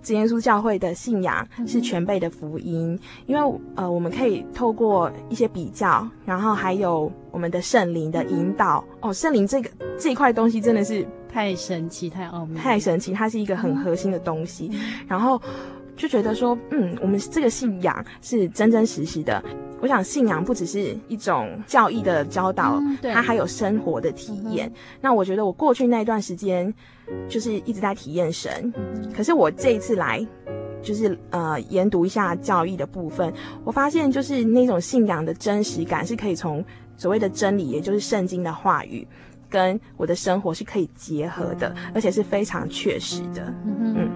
[0.06, 8.86] 真耶稣教会的信仰是全备的福音，嗯、因为呃，我们可以透过一些比较，然后还有我们的圣灵的引导。
[9.02, 14.70] 嗯、哦，圣灵这个这一块东西真的是太神奇、太奥妙、太神奇，它是一个很核心的东西。
[14.72, 15.42] 嗯、然后
[15.98, 19.44] 就觉得说，嗯，我们这个信仰是真真实实的。
[19.82, 24.68] 我想，信仰不只是一种教义的教导，嗯、它还有生活的体验。
[24.68, 26.74] 嗯、那我觉得，我过去那段时间
[27.30, 28.74] 就是一直在体验神。
[28.78, 30.26] 嗯、可是我这一次来，
[30.82, 33.32] 就是呃研读一下教义的部分，
[33.64, 36.64] 我发现就是那种信仰的真实感是可以从
[36.98, 39.06] 所谓的真理，也就是圣经的话语，
[39.50, 43.54] 跟我的生活是可以结合的，嗯、而且是非常确实的。
[43.68, 44.10] 嗯。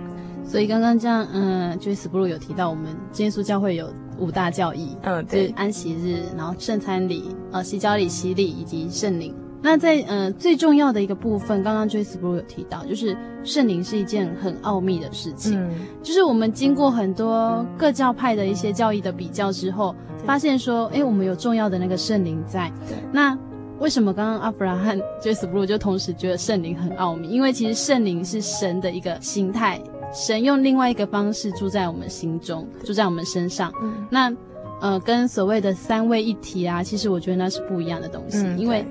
[0.50, 9.32] 所以刚刚这样，嗯，Joyce Blue 有提到，我们真耶稣教会有五大教义，嗯，对，就是安息日，然后圣餐礼，呃，洗脚礼、洗礼以及圣灵。
[9.62, 15.62] 那在呃最重要的一个部分，刚刚 Joyce Blue 有提到，就是圣灵是一件很奥秘的事情。
[15.62, 15.70] 嗯，
[16.02, 22.72] 就是我们经过很多各教派的一些教义的比较之后，发现说，哎，我们有重要的那个圣灵在。
[22.88, 22.98] 对。
[23.12, 23.38] 那
[23.78, 27.28] 为什么刚刚阿弗拉和 Joyce Blue 就同时觉得圣灵很奥秘？
[27.28, 29.80] 因为其实圣灵是神的一个形态。
[30.12, 33.72] 神用另外一个方式住在我们心中，住在我们身上。
[33.82, 34.36] 嗯、那，
[34.82, 38.40] 呃，跟所谓的三位一体啊，其实我觉得那是不一样的东西。
[38.40, 38.84] 嗯、因为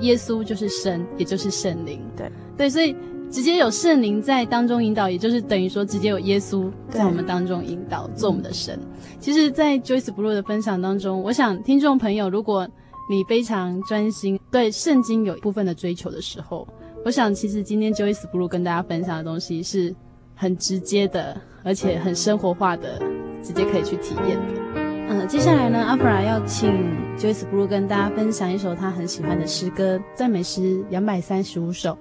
[0.00, 2.00] 耶稣就是神，也就是圣灵。
[2.14, 2.94] 对对，所以
[3.30, 8.78] 直接有圣灵在当中引导，也就是等于说直接有耶稣在我们当中引导，做我们的神。
[8.82, 12.68] 嗯、其实，在 Joyce Blue 的分享当中，我想听众朋友，如果
[13.08, 16.68] 你非常专心对圣经有一部分的追求的时候，
[17.02, 19.94] 我想其实今天 Joyce Blue 跟大家分享的东西是。
[20.36, 23.00] 很直接的，而且很生活化的，
[23.42, 24.76] 直接可以去体验的。
[25.08, 26.70] 嗯、接下来呢，阿弗拉要请
[27.16, 31.96] Joyce Blue 跟大家分享一首他很喜欢的诗歌，赞美诗两百三十五首。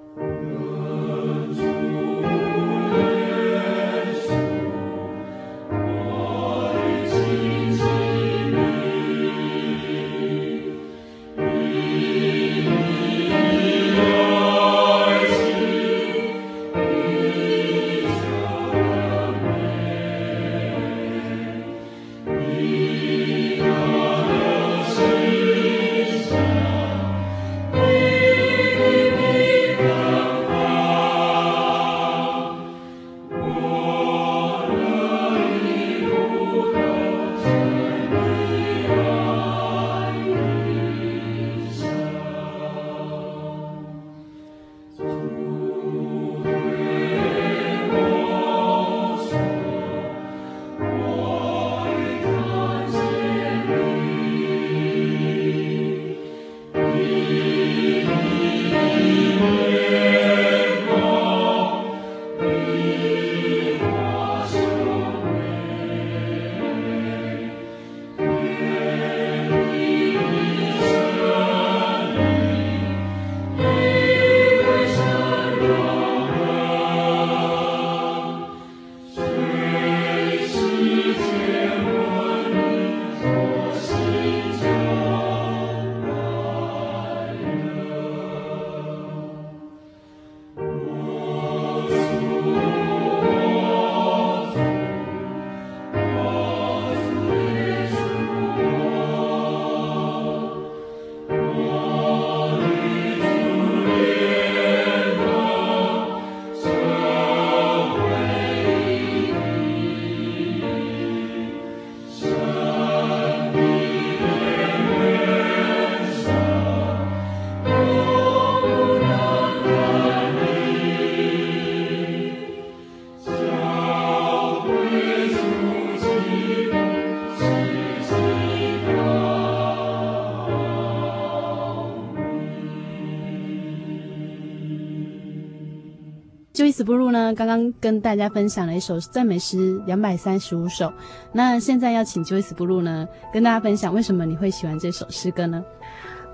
[136.75, 140.91] Joyce Blue 呢，刚刚跟大家分享了一首赞美诗两百三十五首。
[141.31, 145.63] 那现在要请 Joyce Blue 呢，跟大家分享为什么你会喜欢这首诗歌呢？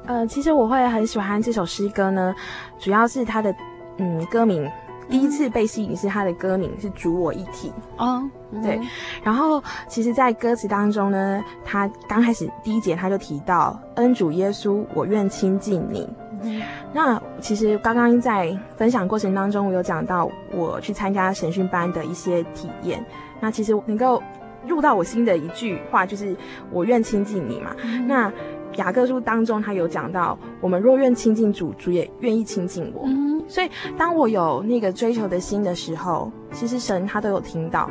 [0.07, 2.33] 呃，其实我会很喜欢这首诗歌呢，
[2.79, 3.53] 主要是它的
[3.99, 4.67] 嗯歌名。
[5.11, 8.23] 第一次被吸引是他的歌名是主我一体哦，
[8.63, 8.79] 对，
[9.21, 16.07] 然后其实，在歌词当中呢，他刚开始第一节他就提到恩主耶稣，我愿亲近你。
[16.43, 16.61] 嗯、
[16.93, 23.03] 那其实刚刚在分享过程当中，我有讲到我去参加神训班的一些体验。
[23.39, 24.21] 那其实能够
[24.67, 26.35] 入到我心的一句话就是
[26.71, 27.75] 我愿亲近你嘛。
[27.83, 28.31] 嗯、那
[28.77, 33.03] 雅各书当中他有讲到，我们若愿亲近主，主也愿意亲近我。
[33.05, 37.89] 嗯所以，当我有那个追求的心的时候，其实神他都有听到，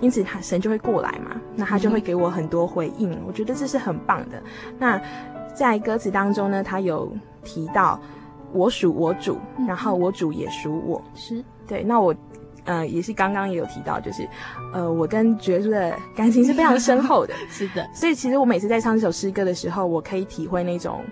[0.00, 3.18] 因此他神就会过来嘛，那他就会给我很多回应。
[3.26, 4.40] 我觉得这是很棒的。
[4.78, 5.00] 那
[5.60, 7.12] 在歌词当中呢，他有
[7.44, 8.00] 提到
[8.50, 9.36] 我属我主，
[9.68, 11.44] 然后我主也属我，是。
[11.68, 11.84] 对。
[11.84, 12.14] 那我
[12.64, 14.26] 呃也是刚刚也有提到，就是
[14.72, 17.86] 呃我跟主耶稣的感情是非常深厚的， 是的。
[17.92, 21.04] 所以其实我每次在唱这首诗歌的时候，我可以体会那种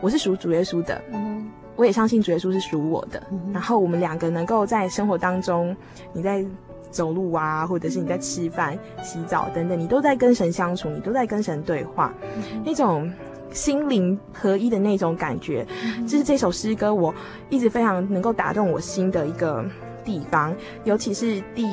[0.00, 0.98] 我是属主耶稣的。
[1.12, 1.50] 嗯。
[1.76, 5.76] 我也相信主耶稣是属我的，嗯、然后我们两个能够在生活当中，
[6.14, 6.42] 你在
[6.90, 13.10] 走路啊，或者是你在吃饭、洗澡等等，你都在跟神相处，你都在跟神对话，嗯、那种
[13.52, 17.14] 心灵合一的那种感觉，嗯、这是这首诗歌我
[17.50, 19.64] 一直非常能够打动我心的一个
[20.04, 21.66] 地方，尤其是第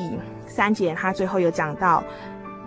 [0.46, 2.02] 三节，他最后有讲到。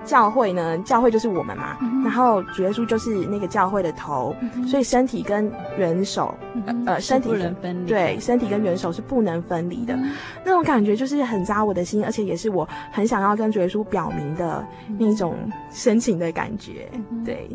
[0.05, 6.37] 教会呢，教会就是我们嘛，嗯、然后主耶稣就是那个教会的头，嗯、所以身体跟元首，
[6.67, 10.11] 嗯、呃，身体不能分离，对，身体跟元首是不能分离的，嗯、
[10.43, 14.67] 那种感觉就是很扎我的心，而且也是我很想要跟主耶稣表明的
[14.99, 15.37] 那种
[15.71, 16.89] 深情的感觉。
[17.23, 17.49] 对，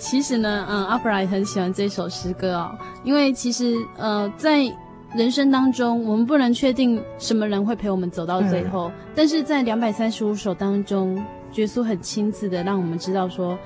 [0.00, 4.62] 其实呢，嗯，阿布拉也很喜欢这首诗歌哦，因为其实呃，在
[5.14, 11.22] 人生当中，我们不能确定什么人会陪我们走到最后，嗯、但是在两百三十五首当中。
[11.52, 13.58] 主耶稣很亲自的让我们知道说，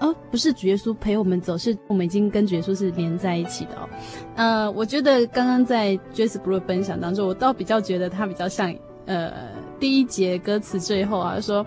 [0.00, 3.88] 哦，不是主耶稣陪我们走，是我们已经跟主耶稣是连在一起的哦。
[4.34, 8.74] 呃，我觉得刚刚在 Joyce Blue 分享当中，我倒比较觉得他比较像，
[9.06, 9.32] 呃，
[9.78, 11.64] 第一节歌词最后啊说，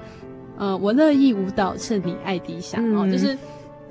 [0.58, 3.38] 呃，我乐意舞蹈，趁你爱低下，嗯、哦，就是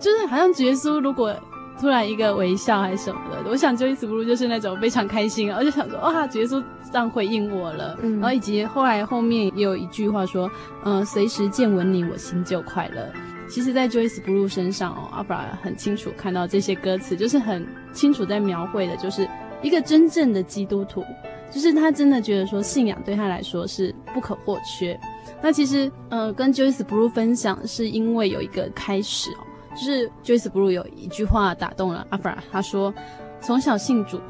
[0.02, 1.34] 就是好像主耶稣如果。
[1.80, 10.48] 突然一个微笑还是什么的，我想 Joyce Blue 就是那种非常开心，而且想说哇，主耶稣这样回应我了，嗯、然后以及后来后面也有一句话说，
[10.84, 13.10] 嗯、呃，随时见闻你，我心就快乐。
[13.48, 19.26] 其实，在 Joyce Blue 身上哦，阿布拉很清楚看到这些歌词，就是很清楚在描绘的，就是
[19.60, 21.02] 一个真正的基督徒，
[21.50, 24.96] 就是他真的觉得说信仰对他来说是不可或缺。
[25.42, 29.46] 那其实，呃，跟 Joyce Blue 分享是因为有一个开始哦。
[29.74, 32.92] 就是 Joyce Blue 有一句话打动了阿弗拉，他说
[33.40, 34.20] ：“从小信主，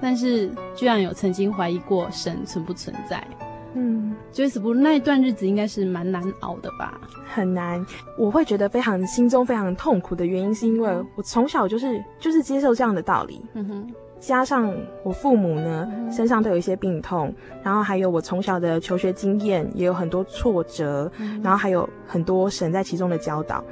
[0.00, 3.26] 但是居然有曾经怀疑过神存不存在。”
[3.74, 7.00] 嗯，Joyce Blue 那一段日子应该是蛮难熬的吧？
[7.32, 7.86] 很难，
[8.18, 14.74] 我会觉得非常心中非常痛苦的原因，是因为我从小就是就是接受这样的道理，嗯哼，加上
[15.04, 17.32] 我父母呢、嗯、身上都有一些病痛，
[17.62, 23.64] 然后还有我从小的求学经验也有很多挫折，嗯、然后还有很多神在其中的教导。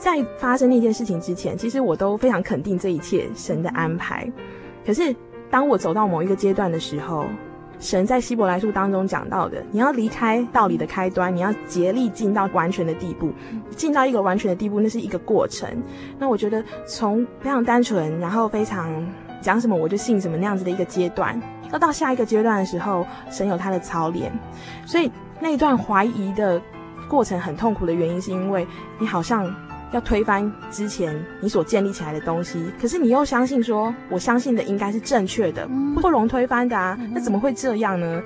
[0.00, 4.26] 在发生那件事情之前，其实我都非常肯定这一切神的安排。
[4.84, 5.14] 可是
[5.50, 7.26] 当我走到某一个阶段的时候，
[7.78, 13.30] 神在希伯来书当中讲到的，你要离开道理的开端，你要竭力进到完全的地步，
[13.76, 15.68] 进到一个完全的地步，那是一个过程。
[16.18, 19.06] 那我觉得从非常单纯，然后非常
[19.42, 21.38] 讲什么我就信什么那样子的一个阶段，
[21.72, 24.32] 要到下一个阶段的时候，神有他的操练。
[24.86, 26.58] 所以那一段怀疑的
[27.06, 28.66] 过程很痛苦的原因，是因为
[28.98, 29.54] 你好像。
[29.92, 35.68] 要推翻之前你所建立起来的东西，可是你又相信说，我相信的应该是正确的，
[36.00, 38.22] 不容推翻的啊，那怎么会这样呢？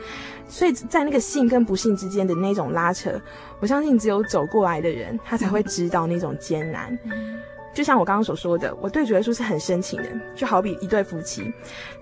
[0.46, 3.18] 所以在那个信跟不信之间的那种拉扯，
[3.60, 6.96] 我相信只有走过来的人，他才会知道那种艰难。
[7.72, 11.50] 就像我刚刚所说的，我对主耶稣是很深情的，就好比一对夫妻，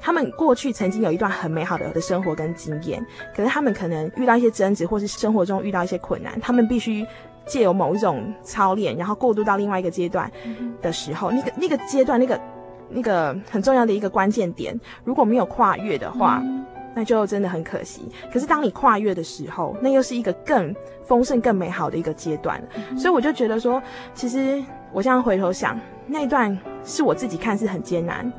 [0.00, 3.02] 他们过去曾经有一段很美好的的生活跟经验，
[3.34, 7.06] 可是他们可能遇到一些争执，或是生活中遇到一些困难，他们必须。
[7.46, 10.30] 借由某一种操练，然后过渡到另外一个阶段
[10.80, 12.40] 的时候，那个那个阶段，那个
[12.88, 16.42] 那个很重要的一个关键点，如果没有跨越的话，
[16.94, 18.02] 那就真的很可惜。
[18.32, 20.74] 可是当你跨越的时候，那又是一个更
[21.04, 22.62] 丰盛、更美好的一个阶段。
[22.96, 23.82] 所以我就觉得说，
[24.14, 24.62] 其实
[24.92, 28.30] 我现在回头想，那一段是我自己看似很艰难。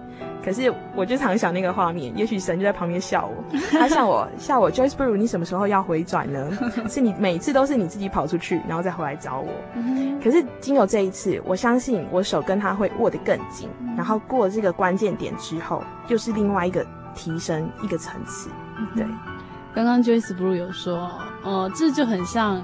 [0.43, 6.51] 可是我就常想那个画面，也许神就在旁边笑我， 他笑我笑我，Joyce Blue，你什么时候要回转呢？
[6.89, 9.47] 是你每次都是你自己跑出去，然后再回来找我。
[10.21, 16.85] 可是经有这一次，我相信我手跟他会握得更紧，然后过了这个关键点之后，又是另外一个
[17.15, 18.49] 提升一个层次。
[18.95, 19.05] 对，
[19.73, 21.11] 刚刚 Joyce Blue 有说，
[21.43, 22.61] 哦、呃，这就很像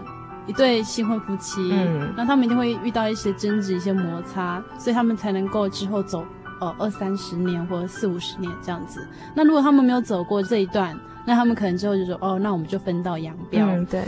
[0.47, 6.25] 一对新婚夫妻，嗯，那他们一定会遇到一些争执、一些摩擦，所以他们才能够之后走，
[6.59, 9.07] 呃，二三十年或者四五十年这样子。
[9.35, 13.59] 那如果他们没有走过这一段，那他们可能之后就说，哦，那我们就分道扬镳。
[13.65, 14.03] 嗯，对。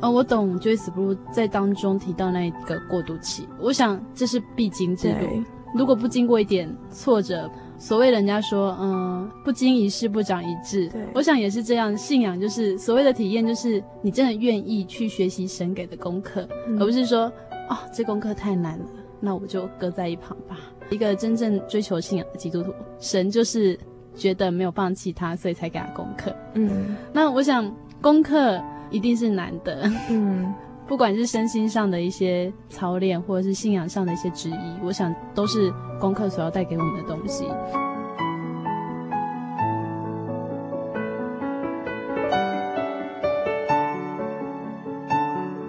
[0.00, 5.42] 呃，我懂 Joyce Blue 在当中提到那个过渡期，我想这是必经之路。
[5.74, 7.48] 如果不经过一点挫折，
[7.78, 10.88] 所谓人家说，嗯，不经一事不长一智。
[10.88, 11.94] 对，我想也是这样。
[11.96, 17.30] 信仰就是所谓的体验，就是你真的愿意去学习神给的功课，嗯，而不是说，
[17.68, 18.84] 哦，这功课太难了，
[19.20, 20.58] 那我就搁在一旁吧。
[20.90, 23.78] 一个真正追求信仰的基督徒，神就是
[24.14, 26.34] 觉得没有放弃他，所以才给他功课。
[26.54, 28.60] 嗯，那我想功课
[28.90, 29.88] 一定是难的。
[30.08, 30.52] 嗯。
[30.90, 37.44] 不管是身心上的一些操练，或者是信仰上的一些质疑，我想都是功课所要带给我们的东西。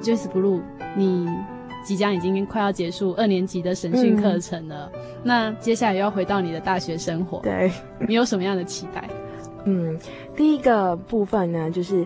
[0.02, 0.62] Joyce Blue，
[0.98, 1.30] 你
[1.84, 7.72] 即将已经快要结束二年级的神训课程了，嗯，那接下来又要回到你的大学生活，对，
[8.08, 9.10] 你有什么样的期待？
[9.66, 9.98] 嗯，
[10.36, 12.06] 第一个部分呢，就是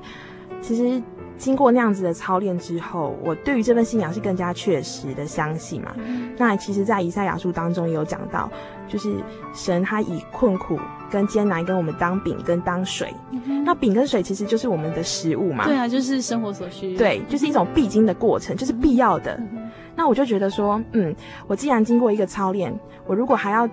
[0.62, 1.02] 其实。
[1.38, 5.94] 经过那样子的操练之后，我对于这份信仰是更加确实的相信嘛。
[5.98, 8.50] 嗯、那其实，在以赛亚书当中也有讲到，
[8.88, 9.18] 就是
[9.54, 10.80] 神他以困苦
[11.12, 13.14] 跟艰难跟我们当饼跟当水。
[13.32, 15.66] 嗯、那饼跟水其实就是我们的食物嘛。
[15.66, 16.96] 对啊，就是生活所需。
[16.98, 19.34] 对，就是一种必经的过程，就是必要的。
[19.54, 21.16] 嗯、那我就觉得说，嗯，
[21.48, 22.74] 我既然经过一个操练，
[23.06, 23.68] 我如果还要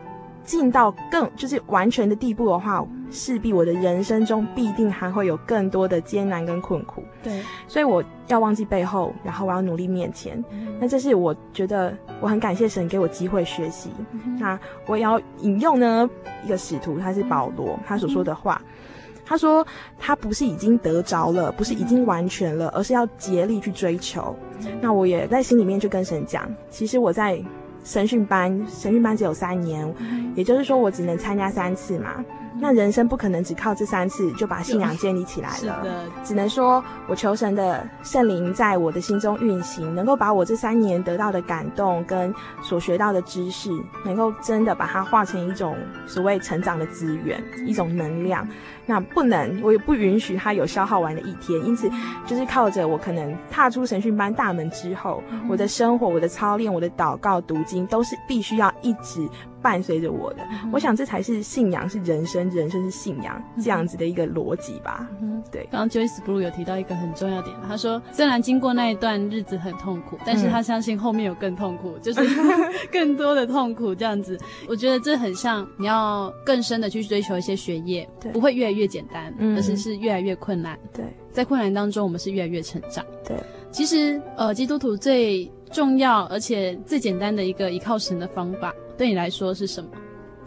[0.45, 7.03] 进到更就是完全的地步的话，势必我的人生中必定还会有更多的艰难跟困苦。
[7.23, 10.43] 对，所以我要忘记背后，然后我要努力面前。
[10.51, 13.91] 嗯、那这是我觉得我很感谢神给我机会学习。
[14.13, 16.09] 嗯、那我也要引用呢
[16.45, 18.61] 一个使徒，他是保罗，他所说的话。
[18.65, 19.67] 嗯、他说
[19.99, 24.35] 他不是已经得着了，不是已经完全了，而是要竭力去追求。
[24.61, 27.41] 嗯、那我也在心里面就跟神讲，其实我在。
[27.85, 32.15] 神训班，神训班只有三年，嗯、也就是说我只能参加三次嘛。
[32.19, 35.85] 嗯、那人生不可能只靠这三次就把信仰建立起来了，
[36.23, 43.71] 只能说我求神的圣灵在我的心中运行，能够把我这三年得到的感动跟所学到的知识，
[44.05, 45.77] 能够真的把它化成一种
[46.07, 48.47] 所谓成长的资源，一种能量。
[48.87, 51.59] 那不能，我也不允许他有消耗完的一天。
[51.65, 51.91] 因此，
[52.27, 59.29] 就是靠着我可能踏出神训班大门之后，我的生活、我的操练、我的祷告、读经，都是必须要一直。
[59.63, 65.09] 伴随着我的，嗯、我想这才是信仰，是人生，人生是信仰，这样子的一个逻辑吧。
[65.21, 65.67] 嗯，对。
[65.71, 72.21] 刚刚 Joyce Blue 有提到一个很重要点，他说虽然经过那一段日子很痛苦，但是他相信后面有更痛苦，嗯、就是
[72.91, 74.39] 更多的痛苦这样子。
[74.69, 80.79] 我觉得这很像你要更深的去追求一些学业，对，不会越来越简单，嗯、而是是越来越困难。
[80.93, 83.05] 对，在困难当中，我们是越来越成长。
[83.25, 83.37] 对，
[83.71, 88.75] 其实呃，基督徒最重要而且最简单的一个依靠神的方法。
[88.97, 89.91] 对你来说是什么？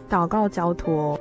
[0.08, 1.18] 祷告交托。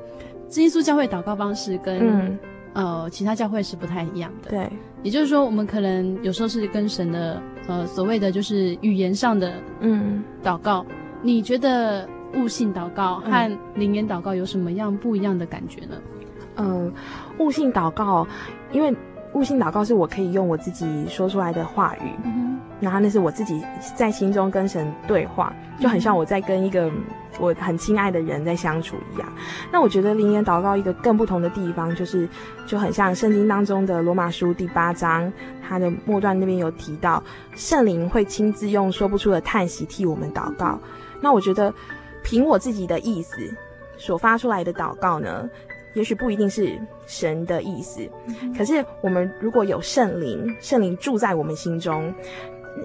[0.47, 2.39] 基督教会祷告方式跟、嗯、
[2.73, 4.51] 呃其他教会是不太一样的。
[4.51, 4.69] 对，
[5.01, 10.86] 也就是说，我们可能有时候是跟神的呃所谓的就是语言上的嗯祷告。
[10.89, 15.97] 嗯、你觉得悟性祷告和灵言祷告有什么样不一样的感觉呢？
[16.57, 16.93] 嗯，
[17.39, 18.26] 悟性祷告，
[18.71, 18.95] 因为
[19.34, 22.11] 悟性祷告是我可以用我自己说出来的话语。
[22.23, 23.63] 嗯然后那是我自己
[23.95, 26.91] 在心中跟神对话，就很像我在跟一个
[27.39, 29.28] 我很亲爱的人在相处一样。
[29.71, 32.28] 那我觉得灵言祷告一个更不同的地方，就是
[32.67, 35.32] 就很像圣经当中的罗马书第八章，
[35.67, 37.23] 它的末段那边有提到，
[37.55, 40.80] 圣灵会亲自用说不出的叹息替我们祷告。
[41.21, 41.73] 那我觉得
[42.23, 43.36] 凭我自己的意思
[43.97, 45.49] 所发出来的祷告呢，
[45.93, 48.01] 也许不一定是神的意思，
[48.57, 52.13] 可是我们如果有圣灵，圣灵住在我们心中。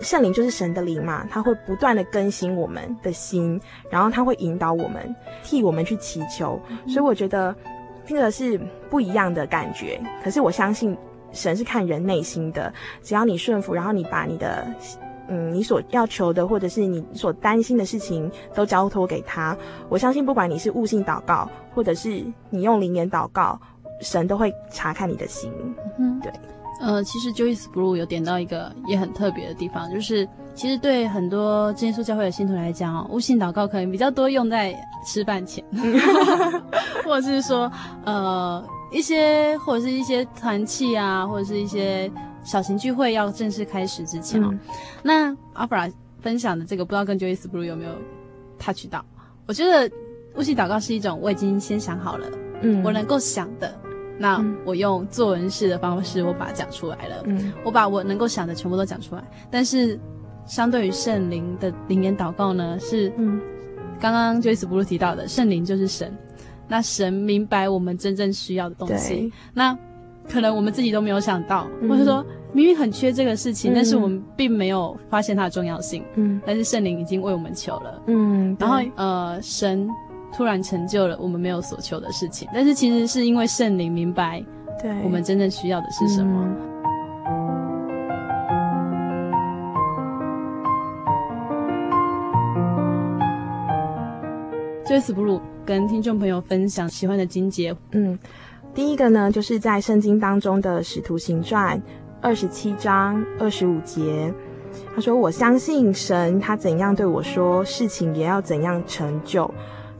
[0.00, 3.60] 圣灵就是神的灵嘛，他会不断的更新我们的心，
[3.90, 6.60] 然后他会引导我们，替我们去祈求。
[6.86, 7.54] 所以我觉得
[8.06, 10.00] 这个是不一样的感觉。
[10.22, 10.96] 可是我相信
[11.32, 12.72] 神是看人内心的，
[13.02, 14.66] 只要你顺服，然后你把你的
[15.28, 19.56] 嗯你所要求的或者是你所担心的事情都交托给他，
[19.88, 23.60] 我相信不管你是悟性祷告，或者是你用灵言祷告，
[24.00, 25.52] 神都会查看你的心。
[25.98, 26.32] 嗯，对。
[26.80, 34.74] 呃，其实 Joyce Blue 有点到一个也很特别的地方，就是其实对很多真耶稣教会的信徒来讲哦，悟性祷告可能比较多用在
[35.06, 35.62] 吃饭前，
[37.04, 37.70] 或者是说
[38.04, 42.10] 呃一些或者是一些团契啊，或者是一些
[42.42, 44.48] 小型聚会要正式开始之前哦。
[44.50, 44.58] 嗯、
[45.02, 45.86] 那阿弗拉
[46.20, 47.92] 分享的这个，不知道跟 Joyce Blue 有没有
[48.58, 49.04] touch 到？
[49.46, 49.90] 我觉得
[50.36, 52.26] 悟性祷告是一种我已经先想好了，
[52.62, 53.70] 嗯，我能够想的。
[54.20, 57.22] 那我用作文式的方式，我把它讲出来了。
[57.24, 59.24] 嗯，我把我能够想的全部都讲出来。
[59.50, 59.98] 但是，
[60.44, 63.40] 相对于圣灵的灵言祷告呢，是嗯，
[63.98, 66.14] 刚刚 Joyce Blue 提到的，圣灵就是神。
[66.68, 69.32] 那神明白我们真正需要的东西。
[69.54, 69.74] 那
[70.28, 76.04] 可能我们自己都没有想到，嗯、或者说明明很缺这个事情，嗯、但是我们并没有发现它的重要性。
[76.16, 78.02] 嗯，但是圣灵已经为我们求了。
[78.06, 79.88] 嗯，然后呃，神。
[80.32, 84.44] 突然成就了我们没有所求的事情，但是其实是因为圣灵明白，
[84.80, 86.48] 对我们真正需要的是什么。
[94.86, 98.18] Joyce Blue 跟听众朋友分享喜欢的经节，嗯，
[98.74, 101.78] 第一个呢，就是在圣经当中的《使徒行传》
[102.20, 104.34] 二十七章二十五节，
[104.94, 109.48] 他说：“我相信神，他怎样对我说，事情也要怎样成就。”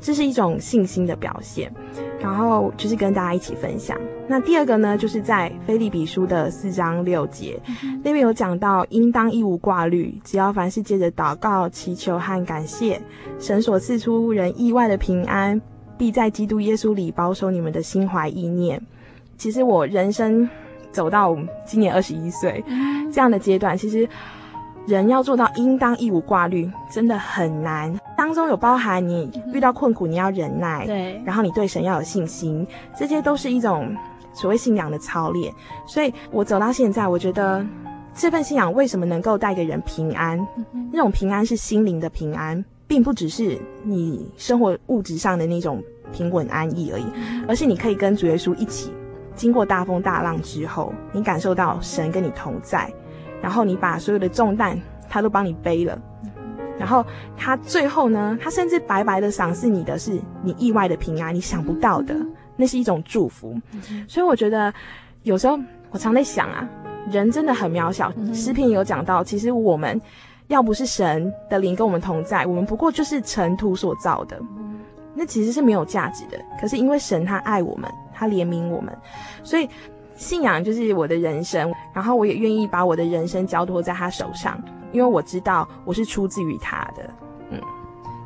[0.01, 1.71] 这是一种信心的表现，
[2.19, 3.97] 然后就是跟大家一起分享。
[4.27, 13.01] 那第二个呢，就是在菲利比书的四章六节，嗯、那边有讲到，应当一无挂虑，只要凡事借着祷告、祈求和感谢，
[13.39, 15.61] 神所赐出人意外的平安，
[15.99, 18.81] 必在基督耶稣里保守你们的心怀意念。
[19.37, 20.49] 其实我人生
[20.91, 21.37] 走到
[21.67, 22.65] 今年二十一岁
[23.13, 24.09] 这样的阶段，其实。
[24.87, 27.95] 人要做到应当一无挂虑，真的很难。
[28.17, 32.67] 当中有包含你遇到困苦，你要忍耐，对，然后你对神要有信心，
[32.99, 33.95] 这些都是一种
[34.33, 35.53] 所谓信仰的操练。
[35.87, 37.65] 所以我走到现在，我觉得
[38.15, 40.45] 这份信仰为什么能够带给人平安？
[40.93, 47.05] 那种平安是心灵的平安，并不只是你生活物质上的那种平稳安逸而已，
[47.47, 48.93] 而是你可以跟主耶稣一起
[49.35, 52.93] 经过大风大浪之后，你感受到神跟你同在。
[53.43, 54.79] 然后你把所有的重担，
[55.09, 55.99] 他都帮你背了。
[56.79, 57.05] 然后
[57.37, 62.17] 他最后呢，他甚至白白的赏赐你的是你意外的平安，你想不到的，
[62.57, 63.55] 那是一种祝福。
[64.09, 64.73] 所以我觉得
[65.23, 65.59] 有时候
[65.91, 66.67] 我常在想啊，
[67.11, 68.11] 人真的很渺小。
[68.33, 70.01] 诗篇有讲到，其实我们
[70.47, 74.41] 要不是神的灵跟我们同在，我们不过就是尘土所造的，
[75.15, 76.39] 那其实是没有价值的。
[76.59, 78.97] 可是因为神他爱我们，他怜悯我们，
[79.43, 79.69] 所以。
[80.21, 84.63] 信仰就是我的人生，然后我也愿意把我的人生交托在他手上，
[84.93, 87.11] 因为我知道我是出自于他的。
[87.51, 87.59] 嗯，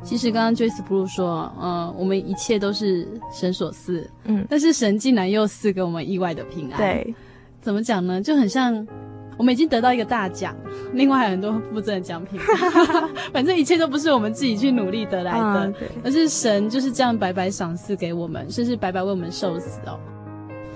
[0.03, 6.77] 其实刚刚 Joyce Blue 说，嗯，我们一切都是神所赐，嗯，但是神竟然又赐给我们意外的平安。
[6.77, 7.15] 对，
[7.61, 8.21] 怎么讲呢？
[8.21, 8.85] 就很像
[9.37, 10.53] 我们已经得到一个大奖，
[10.91, 12.37] 另外还有很多附赠的奖品，
[13.31, 15.73] 反正一切都不是我们自己去努力得来的，嗯，
[16.03, 19.97] 而是神就是这样白白赏赐给我们，甚至白白为我们受死哦。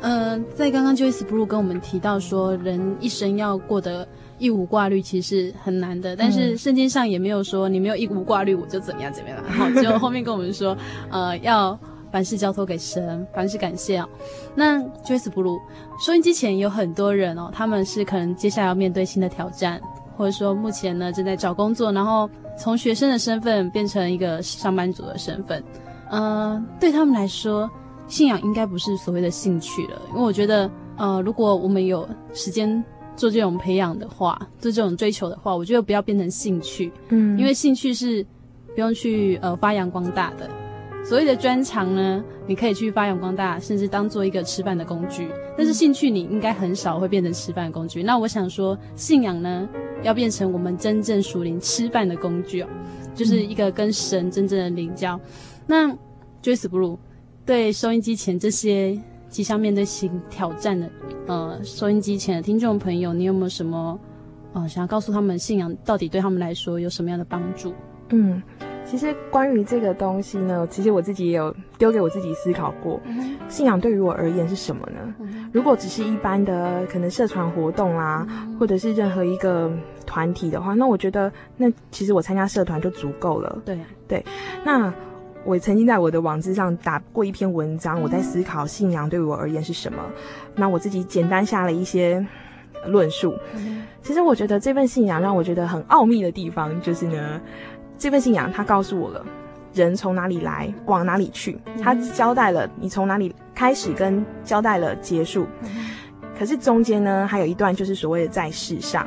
[0.01, 6.15] 嗯、呃，在刚刚 Joyce Blue 跟我们提到说，人一生要过得一无挂虑，其实很难的。
[6.15, 9.37] 但是圣经上也没有说你没有一无挂虑，我就怎么样怎么样。
[9.45, 10.77] 然后就后面跟我们说，
[11.09, 11.77] 呃，要
[12.11, 14.07] 凡事交托给神，凡事感谢哦。
[14.55, 15.59] 那 Joyce Blue
[15.99, 19.81] 收音机前有很多人哦，他们是可能接下来要面对新的挑战，
[20.15, 25.61] 或者说目前呢正在找工作，然后从学生的身份变成一个上班族的身份。
[26.09, 26.21] 嗯、
[26.53, 27.69] 呃，对他们来说。
[28.09, 32.83] 信仰应该不是所谓的兴趣了，因为我觉得，呃，如果我们有时间
[33.15, 38.25] 做这种培养的话，做这种追求的话，我觉得不要变成兴趣，嗯，因为兴趣是
[38.73, 40.49] 不用去呃发扬光大的。
[41.05, 45.29] 所谓的专长呢，你可以去发扬光大，甚至当做一个吃饭的工具。
[45.55, 48.01] 但是兴趣你应该很少会变成吃饭的工具。
[48.01, 49.69] 那我想说，信仰呢，
[50.01, 52.67] 要变成我们真正属灵吃饭的工具哦，
[53.13, 55.19] 就是一个跟神真正的灵交。
[55.67, 55.87] 那
[56.41, 56.97] Joyce Blue。
[57.49, 58.95] 对收音机前这些
[59.27, 60.87] 即将面对新挑战的，
[61.25, 63.99] 呃，收音机前的听众朋友，你有没有什么，
[64.53, 67.73] 呃，想要告诉他们信仰到底对他们来说有什么样的帮助？
[68.09, 68.39] 嗯，
[68.85, 75.15] 其实关于这个东西呢，其实我自己也有丢给我自己思考过，嗯、信仰对于我而言是什么呢？
[75.19, 79.71] 嗯、如果只是一般的可能社团活动啊，嗯、或者是任何一个
[80.05, 83.59] 团体的话，那我觉得那其实我参加社团就足够了。
[83.65, 84.23] 对对，
[84.63, 84.93] 那。
[85.45, 89.99] 我曾经在我的网志上打过一篇文章，我在思考信仰对我而言是什么。
[90.55, 92.23] 那我自己简单下了一些
[92.85, 93.33] 论述。
[94.01, 97.41] 其实我觉得这份信仰让我觉得很奥秘的地方，就是呢，
[97.97, 99.25] 这份信仰它告诉我了
[99.73, 101.57] 人从哪里来，往哪里去。
[101.81, 105.47] 它交代了你从哪里开始，跟交代了结束。
[106.37, 109.05] 可是中间呢，还有一段就是所谓的在世上。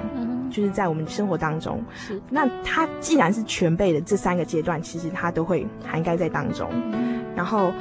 [0.53, 6.69] 就是在我们生活当中，是那它既然是全备的这三个阶段，其实它都会涵盖在当中。
[6.93, 7.73] 嗯、然后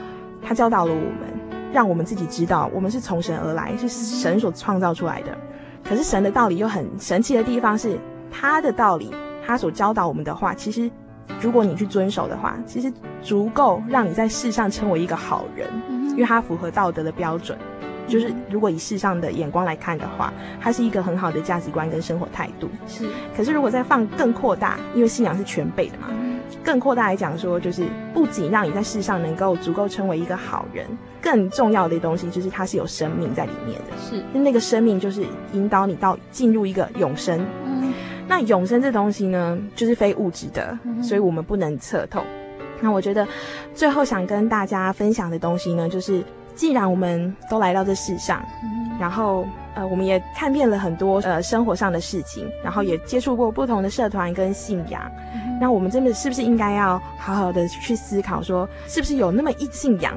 [0.41, 5.37] 它教导了我们，让我们自己知道，我们是从神而来，是神所创造出来的。
[5.83, 7.99] 可是神的道理又很神奇的地方是，
[8.31, 9.11] 他的道理，
[9.45, 10.89] 他所教导我们的话，其实
[11.41, 12.91] 如果你去遵守的话，其实
[13.21, 17.57] 足够让你在世上成为一个好人，嗯、因为它符合道德的标准。
[18.07, 22.69] 就是如果以世上的眼光来看的话，它是一个很好的价值观跟生活态度。
[22.87, 23.07] 是。
[23.35, 26.07] 可是如果再放更扩大，因为信仰是全备的嘛，
[26.63, 30.85] 更扩大来讲说，就是不仅让你在世上能够足够成为一个好人，
[31.21, 33.97] 更重要的东西就是它是有生命在里面的。
[33.97, 34.23] 是。
[34.37, 37.45] 那个生命就是引导你到进入一个永生。
[37.65, 37.93] 嗯。
[38.27, 42.21] 那永生这东西呢，就是非物质的，所以我们不能测透。
[42.79, 43.27] 那我觉得
[43.75, 46.23] 最后想跟大家分享的东西呢，就是
[46.61, 48.39] 既然我们都来到这世上，
[48.99, 55.01] 然后呃，我们也看遍了很多呃生活上的事情，然后也接触过不同的社团跟信仰，
[55.59, 60.15] 那我们真的是不是应该要好好的去思考，说是不是有那么一信仰，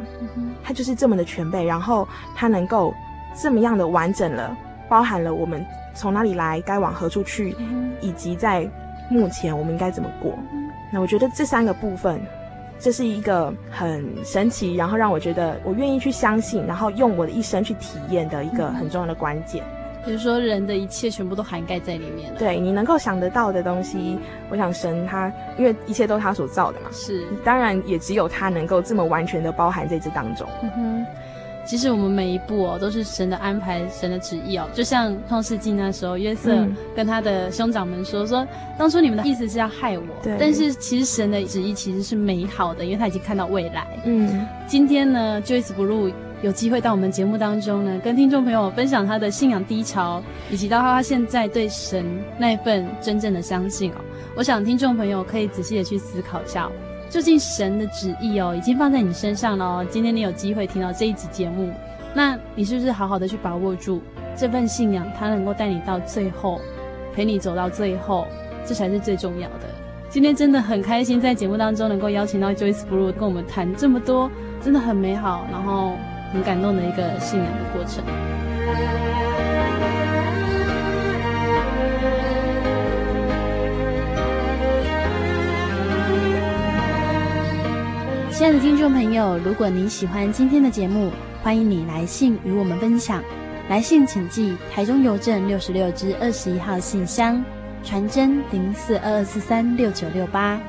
[0.63, 2.93] 它就是这么的全备，然后它能够
[3.35, 4.55] 这么样的完整了，
[4.87, 5.65] 包含了我们。
[5.95, 7.57] 从哪里来，该往何处去，
[8.03, 8.69] 以及在
[9.09, 10.39] 目前我们应该怎么过？
[10.93, 12.21] 那我觉得这三个部分，
[12.85, 19.65] 这是一个很神奇，然后让我觉得我愿意去相信，然后用我的一生去体验的一个很重要的关键。
[20.05, 22.39] 比如说，人的一切全部都涵盖在里面了。
[22.39, 24.19] 对，你能够想得到的东西，
[24.51, 30.47] 我想神他，因为一切都是他所造的嘛，是，当然也只有他能够这么完全的包含在这当中。
[30.63, 31.07] 嗯哼。
[31.67, 34.69] 其实我们每一步哦，都是神的安排，神的旨意哦。
[34.75, 38.47] 就像创世纪那时候，约瑟跟他的兄长们说：“说
[38.79, 40.05] 当初你们的意思是要害我，
[40.39, 44.47] 但是其实神的旨意其实是美好的，因为他已经看到未来。”嗯。
[44.67, 46.13] 今天呢，Joyce Blue
[46.43, 52.05] 有机会到我们节目当中呢，跟听众朋友分享他的信仰低潮，以及到他现在对神
[52.39, 53.97] 那一份真正的相信哦。
[54.37, 56.69] 我想听众朋友可以仔细的去思考一下。
[57.15, 59.87] 究竟神的旨意哦，已经放在你身上了哦。
[59.89, 61.73] 今天你有机会听到这一集节目，
[62.13, 64.03] 那你是不是好好的去把握住
[64.37, 65.07] 这份信仰？
[65.17, 66.61] 它能够带你到最后，
[67.15, 68.27] 陪你走到最后，
[68.67, 69.69] 这才是最重要的。
[70.11, 74.29] 今天真的很开心，在节目当中能够邀请到 Joyce Blue 跟我们谈这么多，
[74.61, 75.93] 真的很美好，然后
[76.33, 79.04] 很感动的一个信仰的过程。
[88.37, 93.23] 亲爱的听众朋友，如果你喜欢今天的节目，欢迎你来信与我们分享。
[93.69, 97.41] 来信请寄台中邮政六十六支二十一号信箱，
[97.85, 100.61] 传真零四二二四三六九六八。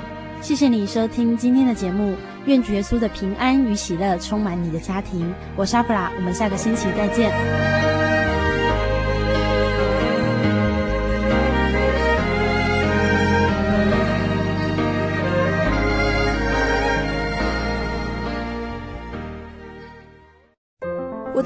[0.42, 5.34] 谢谢你收听今天的节目，愿主耶稣的平安与喜乐充满你的家庭。
[5.56, 7.85] 我是阿布拉，我们下个星期再见。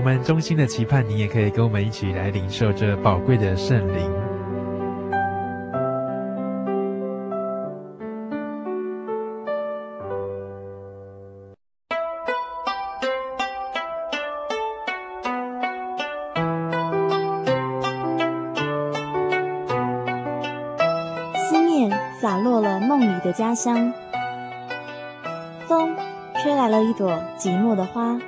[0.00, 4.10] 我们衷心的期盼你也可以跟我们一起来领受这宝贵的圣灵。
[21.50, 21.90] 思念
[22.22, 23.92] 洒落了梦里的家乡，
[25.68, 25.94] 风
[26.42, 28.18] 吹来了一朵寂寞的花。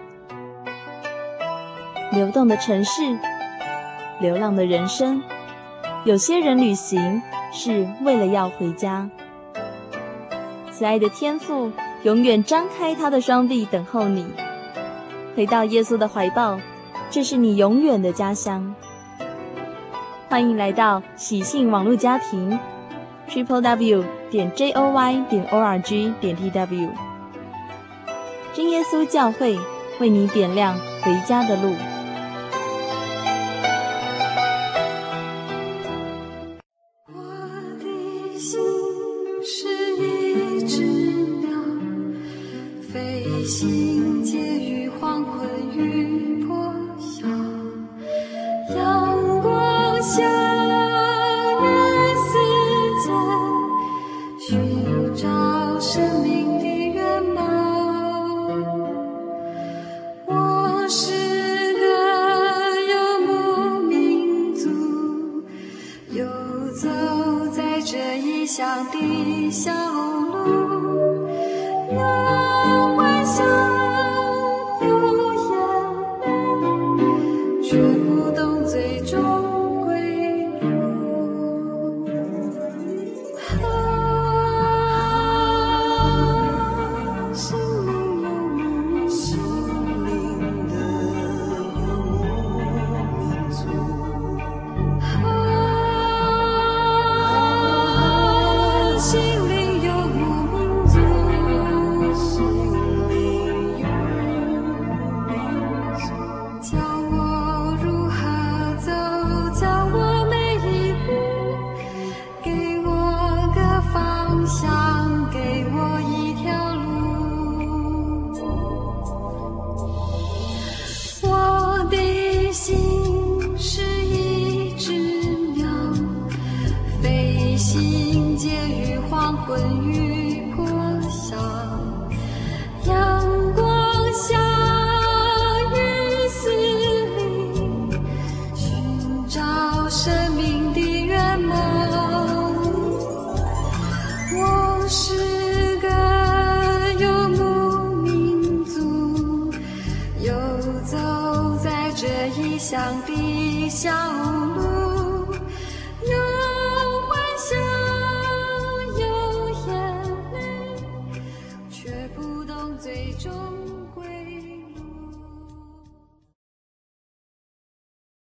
[2.13, 3.19] 流动的城市，
[4.21, 5.23] 流浪的人生，
[6.05, 9.09] 有些人旅行是为了要回家。
[10.71, 14.27] 慈爱的天父永远张开他的双臂等候你，
[15.35, 16.61] 回到耶稣的怀抱，
[17.11, 18.75] 这是你永远的家乡。
[20.29, 22.59] 欢迎来到喜信网络家庭。
[23.31, 26.91] Triple W 点 J O Y 点 O R G 点 T W，
[28.53, 29.59] 真耶稣教会
[29.99, 31.73] 为你点亮回家的路。